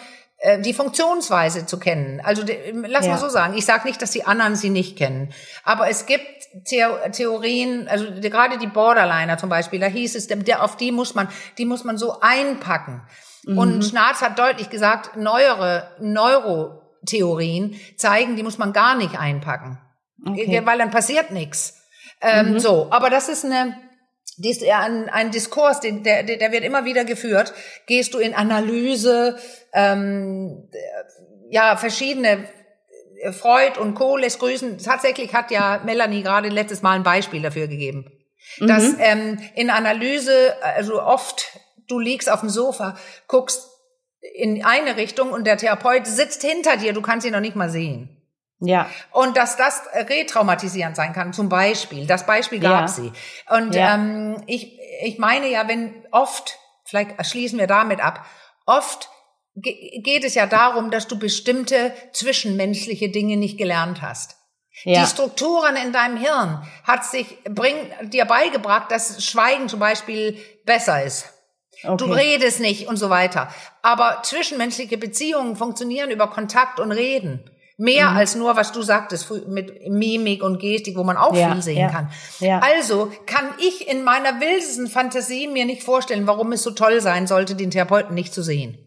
[0.60, 2.20] die Funktionsweise zu kennen.
[2.22, 2.42] Also
[2.72, 3.12] lass ja.
[3.12, 5.32] mal so sagen, ich sage nicht, dass die anderen sie nicht kennen,
[5.64, 6.26] aber es gibt
[6.64, 11.28] Theorien, also gerade die Borderliner zum Beispiel, da hieß es, der, auf die muss man,
[11.58, 13.02] die muss man so einpacken.
[13.44, 13.58] Mhm.
[13.58, 19.78] Und Schnarz hat deutlich gesagt, neuere Neurotheorien zeigen, die muss man gar nicht einpacken,
[20.24, 20.62] okay.
[20.64, 21.80] weil dann passiert nichts.
[22.20, 22.58] Ähm, mhm.
[22.60, 23.76] So, aber das ist eine
[24.36, 27.52] dies ja ein, ein Diskurs, den, der, der wird immer wieder geführt.
[27.86, 29.38] Gehst du in Analyse,
[29.72, 30.68] ähm,
[31.50, 32.48] ja, verschiedene
[33.20, 34.16] äh, Freud und Co.
[34.16, 34.78] lässt grüßen.
[34.78, 38.10] Tatsächlich hat ja Melanie gerade letztes Mal ein Beispiel dafür gegeben.
[38.58, 38.66] Mhm.
[38.66, 41.58] Dass ähm, in Analyse, also oft,
[41.88, 42.96] du liegst auf dem Sofa,
[43.28, 43.70] guckst
[44.34, 47.70] in eine Richtung und der Therapeut sitzt hinter dir, du kannst ihn noch nicht mal
[47.70, 48.23] sehen.
[48.66, 48.88] Ja.
[49.10, 52.06] Und dass das retraumatisierend sein kann, zum Beispiel.
[52.06, 52.88] Das Beispiel gab ja.
[52.88, 53.12] sie.
[53.50, 53.94] Und ja.
[53.94, 58.24] ähm, ich, ich meine ja, wenn oft, vielleicht schließen wir damit ab,
[58.66, 59.08] oft
[59.56, 64.36] geht es ja darum, dass du bestimmte zwischenmenschliche Dinge nicht gelernt hast.
[64.82, 65.02] Ja.
[65.02, 71.04] Die Strukturen in deinem Hirn hat sich bring, dir beigebracht, dass Schweigen zum Beispiel besser
[71.04, 71.30] ist.
[71.82, 71.96] Okay.
[71.96, 73.52] Du redest nicht und so weiter.
[73.82, 77.50] Aber zwischenmenschliche Beziehungen funktionieren über Kontakt und Reden.
[77.76, 78.16] Mehr mhm.
[78.16, 81.80] als nur, was du sagtest, mit Mimik und Gestik, wo man auch ja, viel sehen
[81.80, 82.10] ja, kann.
[82.38, 82.60] Ja.
[82.60, 87.26] Also kann ich in meiner wildesten Fantasie mir nicht vorstellen, warum es so toll sein
[87.26, 88.78] sollte, den Therapeuten nicht zu sehen.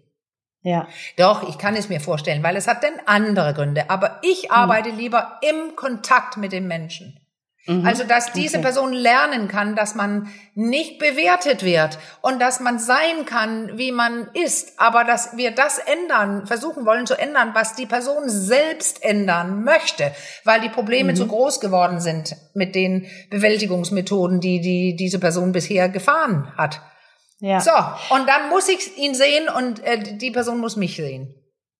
[0.62, 0.88] Ja.
[1.18, 3.90] Doch, ich kann es mir vorstellen, weil es hat denn andere Gründe.
[3.90, 4.52] Aber ich mhm.
[4.52, 4.98] arbeite mhm.
[4.98, 7.20] lieber im Kontakt mit dem Menschen.
[7.68, 7.86] Mhm.
[7.86, 8.64] Also, dass diese okay.
[8.64, 14.30] Person lernen kann, dass man nicht bewertet wird und dass man sein kann, wie man
[14.34, 19.64] ist, aber dass wir das ändern, versuchen wollen zu ändern, was die Person selbst ändern
[19.64, 20.12] möchte,
[20.46, 21.18] weil die Probleme mhm.
[21.18, 26.82] zu groß geworden sind mit den Bewältigungsmethoden, die, die diese Person bisher gefahren hat.
[27.40, 27.60] Ja.
[27.60, 27.72] So,
[28.16, 31.36] und dann muss ich ihn sehen und äh, die Person muss mich sehen.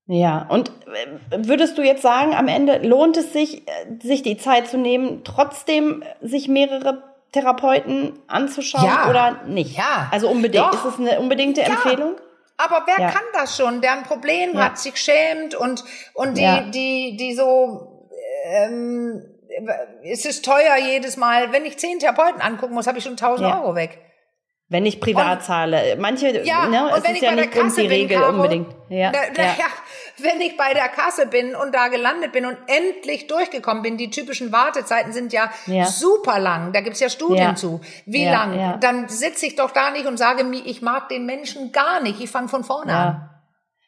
[0.08, 4.38] Ja, und äh, würdest du jetzt sagen, am Ende lohnt es sich, äh, sich die
[4.38, 7.04] Zeit zu nehmen, trotzdem sich mehrere
[7.34, 9.10] Therapeuten anzuschauen ja.
[9.10, 9.78] oder nicht?
[9.78, 10.08] Ja.
[10.12, 10.64] Also unbedingt.
[10.64, 10.86] Doch.
[10.86, 11.68] Ist es eine unbedingte ja.
[11.68, 12.16] Empfehlung?
[12.56, 13.12] Aber wer ja.
[13.12, 15.84] kann das schon, der ein Problem hat, sich schämt und,
[16.16, 18.10] und die, die, die so,
[18.46, 19.24] ähm,
[20.04, 21.52] es ist teuer jedes Mal.
[21.52, 24.00] Wenn ich zehn Therapeuten angucken muss, habe ich schon 1000 Euro weg.
[24.70, 25.96] Wenn ich privat und, zahle.
[25.98, 28.68] Manche, ja, ne, es ist ja nicht Kasse die Regel Caro, unbedingt.
[28.90, 29.50] Ja, na, na, ja.
[29.60, 29.66] ja,
[30.18, 34.10] wenn ich bei der Kasse bin und da gelandet bin und endlich durchgekommen bin, die
[34.10, 35.86] typischen Wartezeiten sind ja, ja.
[35.86, 37.56] super lang, da gibt's ja Studien ja.
[37.56, 37.80] zu.
[38.06, 38.80] Wie lang?
[38.82, 42.20] Dann sitze ich doch da nicht und sage mir, ich mag den Menschen gar nicht,
[42.20, 43.30] ich fange von vorne an.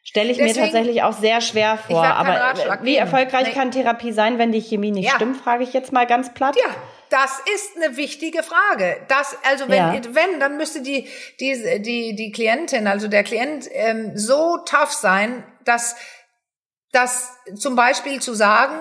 [0.02, 2.02] Stelle ich Deswegen, mir tatsächlich auch sehr schwer vor.
[2.02, 3.52] Aber wie erfolgreich nee.
[3.52, 6.56] kann Therapie sein, wenn die Chemie nicht stimmt, frage ich jetzt mal ganz platt.
[6.56, 6.74] Ja.
[7.10, 9.04] Das ist eine wichtige Frage.
[9.08, 10.00] Das, also wenn, ja.
[10.10, 11.08] wenn, dann müsste die,
[11.40, 15.96] die, die, die Klientin, also der Klient, ähm, so tough sein, dass,
[16.92, 18.78] dass zum Beispiel zu sagen,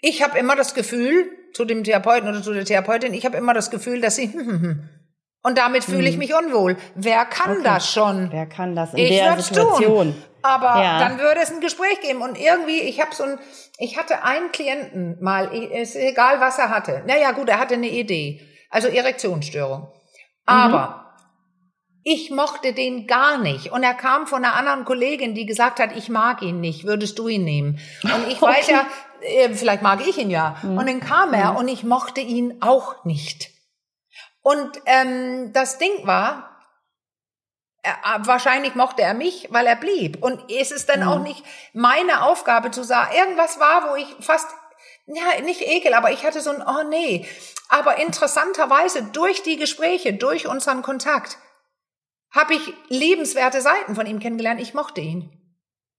[0.00, 3.54] ich habe immer das Gefühl, zu dem Therapeuten oder zu der Therapeutin, ich habe immer
[3.54, 4.28] das Gefühl, dass sie
[5.42, 6.18] und damit fühle ich hm.
[6.18, 6.76] mich unwohl.
[6.94, 7.62] Wer kann okay.
[7.64, 8.30] das schon?
[8.30, 9.82] Wer kann das in ich der Situation?
[9.82, 10.22] Tun.
[10.42, 10.98] Aber ja.
[10.98, 13.38] dann würde es ein Gespräch geben und irgendwie, ich habe so ein,
[13.78, 17.02] ich hatte einen Klienten mal, ist egal was er hatte.
[17.06, 19.88] Naja gut, er hatte eine Idee, also Erektionsstörung.
[20.44, 22.02] Aber mhm.
[22.02, 25.96] ich mochte den gar nicht und er kam von einer anderen Kollegin, die gesagt hat,
[25.96, 27.78] ich mag ihn nicht, würdest du ihn nehmen?
[28.02, 28.52] Und ich okay.
[28.58, 28.86] weiß ja,
[29.20, 30.56] äh, vielleicht mag ich ihn ja.
[30.62, 30.78] Mhm.
[30.78, 31.58] Und dann kam er mhm.
[31.58, 33.52] und ich mochte ihn auch nicht.
[34.42, 36.52] Und ähm, das Ding war,
[37.82, 40.22] er, wahrscheinlich mochte er mich, weil er blieb.
[40.22, 41.08] Und es ist dann mhm.
[41.08, 44.48] auch nicht meine Aufgabe zu sagen, irgendwas war, wo ich fast,
[45.06, 47.26] ja, nicht ekel, aber ich hatte so ein, oh nee.
[47.68, 51.38] Aber interessanterweise durch die Gespräche, durch unseren Kontakt,
[52.30, 54.60] habe ich liebenswerte Seiten von ihm kennengelernt.
[54.60, 55.30] Ich mochte ihn.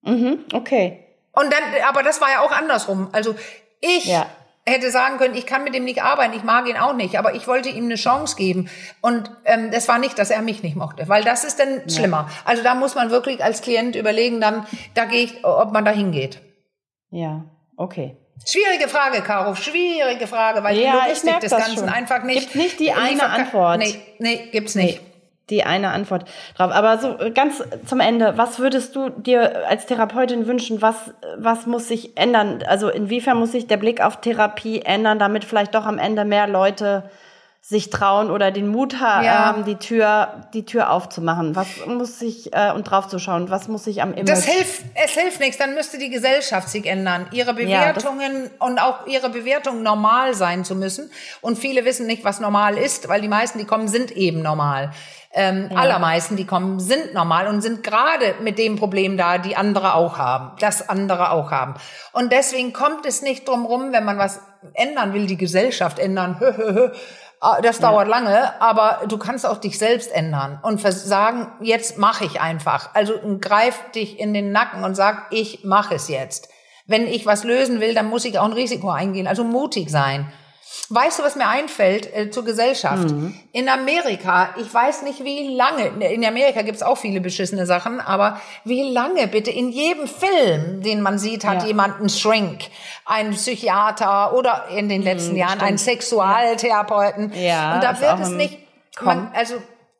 [0.01, 1.05] Mhm, okay.
[1.31, 3.09] Und dann, aber das war ja auch andersrum.
[3.11, 3.35] Also
[3.81, 4.27] ich ja.
[4.65, 7.35] Hätte sagen können, ich kann mit ihm nicht arbeiten, ich mag ihn auch nicht, aber
[7.35, 8.69] ich wollte ihm eine Chance geben.
[9.01, 11.89] Und ähm, das war nicht, dass er mich nicht mochte, weil das ist dann ja.
[11.89, 12.29] schlimmer.
[12.45, 15.91] Also da muss man wirklich als Klient überlegen, dann da gehe ich, ob man da
[15.91, 16.41] hingeht.
[17.09, 17.43] Ja,
[17.75, 18.17] okay.
[18.45, 21.89] Schwierige Frage, Caro, schwierige Frage, weil ja, die Logistik des Ganzen schon.
[21.89, 22.39] einfach nicht.
[22.39, 23.77] Gibt nicht die eine Antwort.
[23.77, 25.01] Nee, nee, gibt's nicht.
[25.01, 25.12] Nee
[25.49, 26.25] die eine Antwort
[26.57, 26.71] drauf.
[26.71, 30.81] Aber so ganz zum Ende, was würdest du dir als Therapeutin wünschen?
[30.81, 32.63] Was, was muss sich ändern?
[32.67, 36.47] Also inwiefern muss sich der Blick auf Therapie ändern, damit vielleicht doch am Ende mehr
[36.47, 37.03] Leute
[37.65, 39.53] sich trauen oder den Mut haben, ja.
[39.65, 41.55] die Tür, die Tür aufzumachen?
[41.55, 43.49] Was muss sich äh, und draufzuschauen?
[43.49, 44.27] Was muss sich am Image?
[44.27, 45.57] Das hilft, es hilft nichts.
[45.59, 47.25] Dann müsste die Gesellschaft sich ändern.
[47.31, 51.09] Ihre Bewertungen ja, und auch ihre Bewertungen normal sein zu müssen.
[51.39, 54.91] Und viele wissen nicht, was normal ist, weil die meisten, die kommen, sind eben normal.
[55.31, 55.77] Ähm, ja.
[55.77, 60.17] Allermeisten, die kommen, sind normal und sind gerade mit dem Problem da, die andere auch
[60.17, 61.75] haben, das andere auch haben.
[62.11, 64.41] Und deswegen kommt es nicht drum rum, wenn man was
[64.73, 66.39] ändern will, die Gesellschaft ändern.
[67.45, 68.15] Ah, das dauert ja.
[68.15, 72.91] lange, aber du kannst auch dich selbst ändern und sagen, jetzt mache ich einfach.
[72.93, 76.47] Also greif dich in den Nacken und sag, ich mache es jetzt.
[76.87, 80.31] Wenn ich was lösen will, dann muss ich auch ein Risiko eingehen, also mutig sein.
[80.93, 83.09] Weißt du, was mir einfällt äh, zur Gesellschaft?
[83.09, 83.33] Mhm.
[83.51, 88.39] In Amerika, ich weiß nicht wie lange, in Amerika gibt's auch viele beschissene Sachen, aber
[88.63, 91.67] wie lange bitte in jedem Film, den man sieht, hat ja.
[91.69, 92.65] jemand einen Shrink,
[93.05, 95.63] einen Psychiater oder in den letzten mhm, Jahren stimmt.
[95.63, 97.33] einen Sexualtherapeuten.
[97.33, 98.59] Ja, und da wird es nicht,
[99.01, 99.55] man, also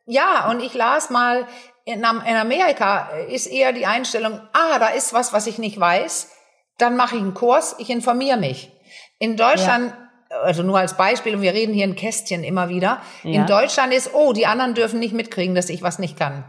[0.06, 1.48] ja, und ich las mal,
[1.86, 6.30] in, in Amerika ist eher die Einstellung, ah, da ist was, was ich nicht weiß,
[6.78, 8.72] dann mache ich einen Kurs, ich informiere mich.
[9.18, 10.03] In Deutschland ja
[10.42, 13.42] also nur als Beispiel, und wir reden hier in Kästchen immer wieder, ja.
[13.42, 16.44] in Deutschland ist, oh, die anderen dürfen nicht mitkriegen, dass ich was nicht kann.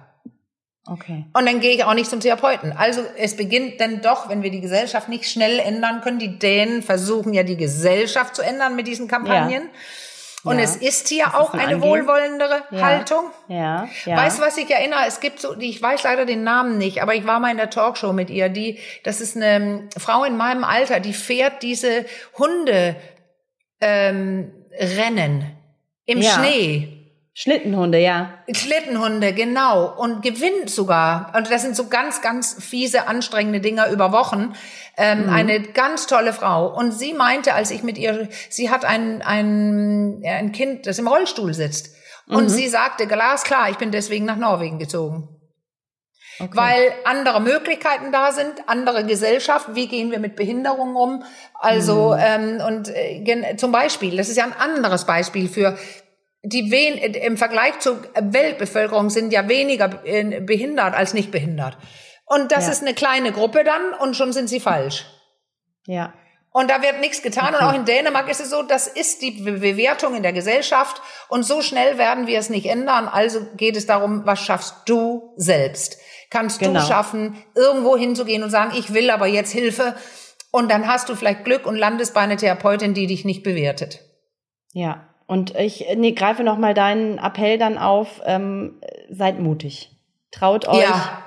[0.86, 1.24] Okay.
[1.32, 2.72] Und dann gehe ich auch nicht zum Therapeuten.
[2.72, 6.82] Also es beginnt dann doch, wenn wir die Gesellschaft nicht schnell ändern können, die Dänen
[6.82, 9.62] versuchen ja die Gesellschaft zu ändern mit diesen Kampagnen.
[9.62, 10.50] Ja.
[10.50, 10.64] Und ja.
[10.64, 11.90] es ist hier das auch ist ein eine Angehen.
[11.90, 12.80] wohlwollendere ja.
[12.82, 13.30] Haltung.
[13.48, 13.88] Ja.
[14.04, 14.16] ja.
[14.16, 15.06] Weißt du, was ich erinnere?
[15.08, 17.56] Es gibt so, die, ich weiß leider den Namen nicht, aber ich war mal in
[17.56, 18.50] der Talkshow mit ihr.
[18.50, 22.04] Die, das ist eine Frau in meinem Alter, die fährt diese
[22.36, 22.94] Hunde
[23.80, 25.52] ähm, Rennen
[26.06, 26.30] im ja.
[26.30, 26.90] Schnee.
[27.36, 28.38] Schlittenhunde, ja.
[28.52, 29.92] Schlittenhunde, genau.
[29.96, 31.32] Und gewinnt sogar.
[31.36, 34.54] Und das sind so ganz, ganz fiese, anstrengende Dinger über Wochen.
[34.96, 35.30] Ähm, mhm.
[35.30, 36.72] Eine ganz tolle Frau.
[36.72, 41.08] Und sie meinte, als ich mit ihr, sie hat ein, ein, ein Kind, das im
[41.08, 41.96] Rollstuhl sitzt.
[42.28, 42.48] Und mhm.
[42.48, 45.28] sie sagte, glasklar, ich bin deswegen nach Norwegen gezogen.
[46.38, 46.50] Okay.
[46.52, 51.24] Weil andere Möglichkeiten da sind, andere Gesellschaft, wie gehen wir mit Behinderungen um?
[51.54, 52.60] Also mhm.
[52.60, 55.76] ähm, und äh, zum Beispiel, das ist ja ein anderes Beispiel für
[56.46, 61.78] die wen im Vergleich zur Weltbevölkerung sind ja weniger äh, behindert als nicht behindert.
[62.26, 62.72] Und das ja.
[62.72, 65.06] ist eine kleine Gruppe dann und schon sind sie falsch.
[65.86, 66.12] Ja.
[66.56, 67.52] Und da wird nichts getan.
[67.52, 67.64] Okay.
[67.64, 71.02] Und auch in Dänemark ist es so, das ist die Bewertung in der Gesellschaft.
[71.28, 73.08] Und so schnell werden wir es nicht ändern.
[73.08, 75.98] Also geht es darum, was schaffst du selbst?
[76.34, 76.80] Kannst genau.
[76.80, 79.94] du schaffen, irgendwo hinzugehen und sagen, ich will aber jetzt Hilfe.
[80.50, 84.00] Und dann hast du vielleicht Glück und landest bei einer Therapeutin, die dich nicht bewertet.
[84.72, 88.80] Ja, und ich nee, greife noch mal deinen Appell dann auf, ähm,
[89.10, 89.90] seid mutig.
[90.32, 90.82] Traut euch.
[90.82, 91.22] Ja.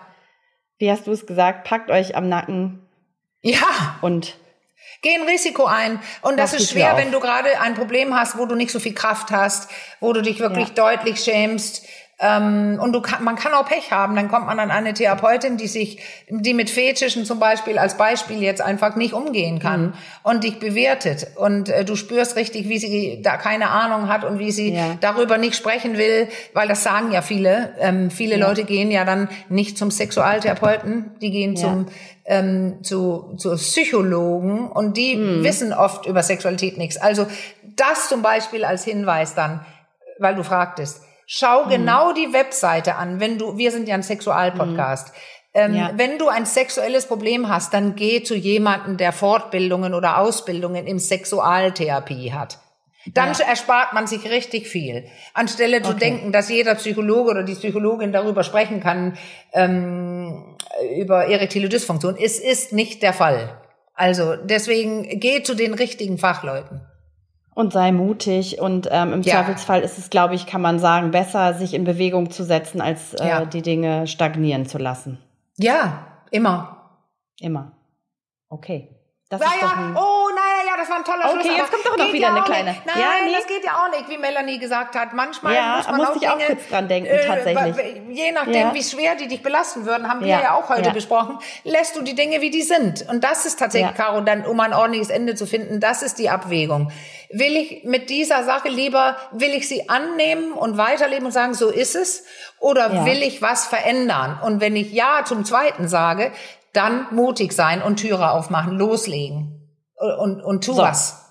[0.77, 1.63] Wie hast du es gesagt?
[1.63, 2.85] Packt euch am Nacken.
[3.41, 3.97] Ja.
[4.01, 4.35] Und
[5.01, 5.99] Geh ein Risiko ein.
[6.21, 8.95] Und das ist schwer, wenn du gerade ein Problem hast, wo du nicht so viel
[8.95, 10.73] Kraft hast, wo du dich wirklich ja.
[10.73, 11.85] deutlich schämst.
[12.19, 15.57] Ähm, und du kann, man kann auch Pech haben, dann kommt man an eine Therapeutin,
[15.57, 15.99] die sich,
[16.29, 19.93] die mit Fetischen zum Beispiel als Beispiel jetzt einfach nicht umgehen kann mhm.
[20.23, 21.27] und dich bewertet.
[21.35, 24.97] Und äh, du spürst richtig, wie sie da keine Ahnung hat und wie sie ja.
[24.99, 27.75] darüber nicht sprechen will, weil das sagen ja viele.
[27.79, 28.47] Ähm, viele ja.
[28.47, 31.61] Leute gehen ja dann nicht zum Sexualtherapeuten, die gehen ja.
[31.61, 31.85] zum
[32.25, 35.43] ähm, zu, zu Psychologen und die mhm.
[35.43, 36.97] wissen oft über Sexualität nichts.
[36.97, 37.27] Also
[37.63, 39.65] das zum Beispiel als Hinweis dann,
[40.17, 41.69] weil du fragtest Schau mhm.
[41.69, 45.09] genau die Webseite an, wenn du, wir sind ja ein Sexualpodcast.
[45.09, 45.13] Mhm.
[45.53, 45.91] Ähm, ja.
[45.95, 50.99] Wenn du ein sexuelles Problem hast, dann geh zu jemandem, der Fortbildungen oder Ausbildungen im
[50.99, 52.59] Sexualtherapie hat.
[53.13, 53.45] Dann ja.
[53.45, 55.05] erspart man sich richtig viel.
[55.33, 55.99] Anstelle zu okay.
[55.99, 59.17] denken, dass jeder Psychologe oder die Psychologin darüber sprechen kann,
[59.53, 60.55] ähm,
[60.97, 62.17] über erektile Dysfunktion.
[62.17, 63.61] Es ist nicht der Fall.
[63.93, 66.86] Also deswegen geh zu den richtigen Fachleuten.
[67.57, 68.61] Und sei mutig.
[68.61, 69.33] Und ähm, im ja.
[69.33, 73.15] Zweifelsfall ist es, glaube ich, kann man sagen, besser, sich in Bewegung zu setzen, als
[73.15, 73.45] äh, ja.
[73.45, 75.17] die Dinge stagnieren zu lassen.
[75.57, 76.91] Ja, immer.
[77.39, 77.71] Immer.
[78.47, 78.95] Okay.
[79.29, 80.46] Das naja, ist doch ein oh, ja,
[80.77, 82.71] das war ein toller Okay, Schluss, jetzt kommt doch noch wieder eine kleine.
[82.71, 82.85] Nicht.
[82.85, 83.33] Nein, ja, nee.
[83.33, 85.13] das geht ja auch nicht, wie Melanie gesagt hat.
[85.13, 87.75] Manchmal ja, muss man muss auch ich auch kurz dran denken, äh, tatsächlich.
[88.09, 88.73] Je nachdem, ja.
[88.73, 92.15] wie schwer die dich belasten würden, haben wir ja, auch heute besprochen, lässt du die
[92.15, 93.07] Dinge, wie die sind.
[93.09, 96.29] Und das ist tatsächlich, Caro, dann, um ein ordentliches Ende zu finden, das ist die
[96.29, 96.91] Abwägung.
[97.29, 101.69] Will ich mit dieser Sache lieber, will ich sie annehmen und weiterleben und sagen, so
[101.69, 102.23] ist es?
[102.59, 104.39] Oder will ich was verändern?
[104.41, 106.31] Und wenn ich Ja zum Zweiten sage,
[106.73, 109.56] dann mutig sein und Türe aufmachen, loslegen
[109.97, 110.81] und, und tu so.
[110.81, 111.23] was.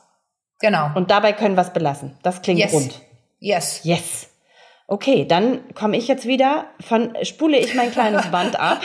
[0.60, 0.90] Genau.
[0.94, 2.16] Und dabei können wir es belassen.
[2.22, 2.72] Das klingt yes.
[2.72, 3.00] rund.
[3.38, 3.80] Yes.
[3.84, 4.28] Yes.
[4.89, 8.78] Okay, dann komme ich jetzt wieder von, spule ich mein kleines Band ab.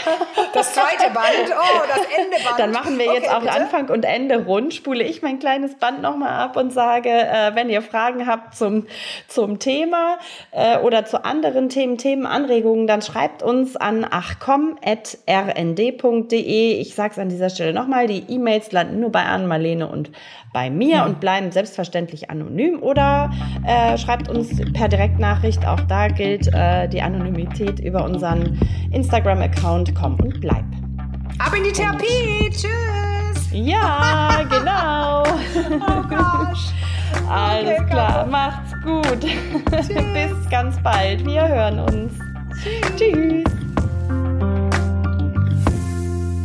[0.52, 2.58] Das zweite Band, oh, das Endeband.
[2.60, 3.54] Dann machen wir jetzt okay, auch bitte?
[3.54, 7.70] Anfang und Ende rund, spule ich mein kleines Band nochmal ab und sage, äh, wenn
[7.70, 8.88] ihr Fragen habt zum,
[9.28, 10.18] zum Thema
[10.50, 14.82] äh, oder zu anderen Themen, Themenanregungen, dann schreibt uns an achcom.rnd.de.
[16.82, 20.10] Ich sage es an dieser Stelle nochmal, die E-Mails landen nur bei Anne, Marlene und
[20.54, 23.32] bei mir und bleiben selbstverständlich anonym oder
[23.66, 28.60] äh, schreibt uns per Direktnachricht auch da gilt äh, die Anonymität über unseren
[28.92, 29.96] Instagram-Account.
[29.96, 30.66] Komm und bleib.
[31.40, 32.46] Ab in die Therapie.
[32.46, 33.50] Und Tschüss.
[33.52, 35.24] Ja, genau.
[35.88, 36.72] oh gosh.
[37.30, 38.26] Alles okay, klar.
[38.26, 39.22] Macht's gut.
[40.14, 41.26] Bis ganz bald.
[41.26, 42.14] Wir hören uns.
[42.62, 42.96] Tschüss.
[42.98, 43.51] Tschüss.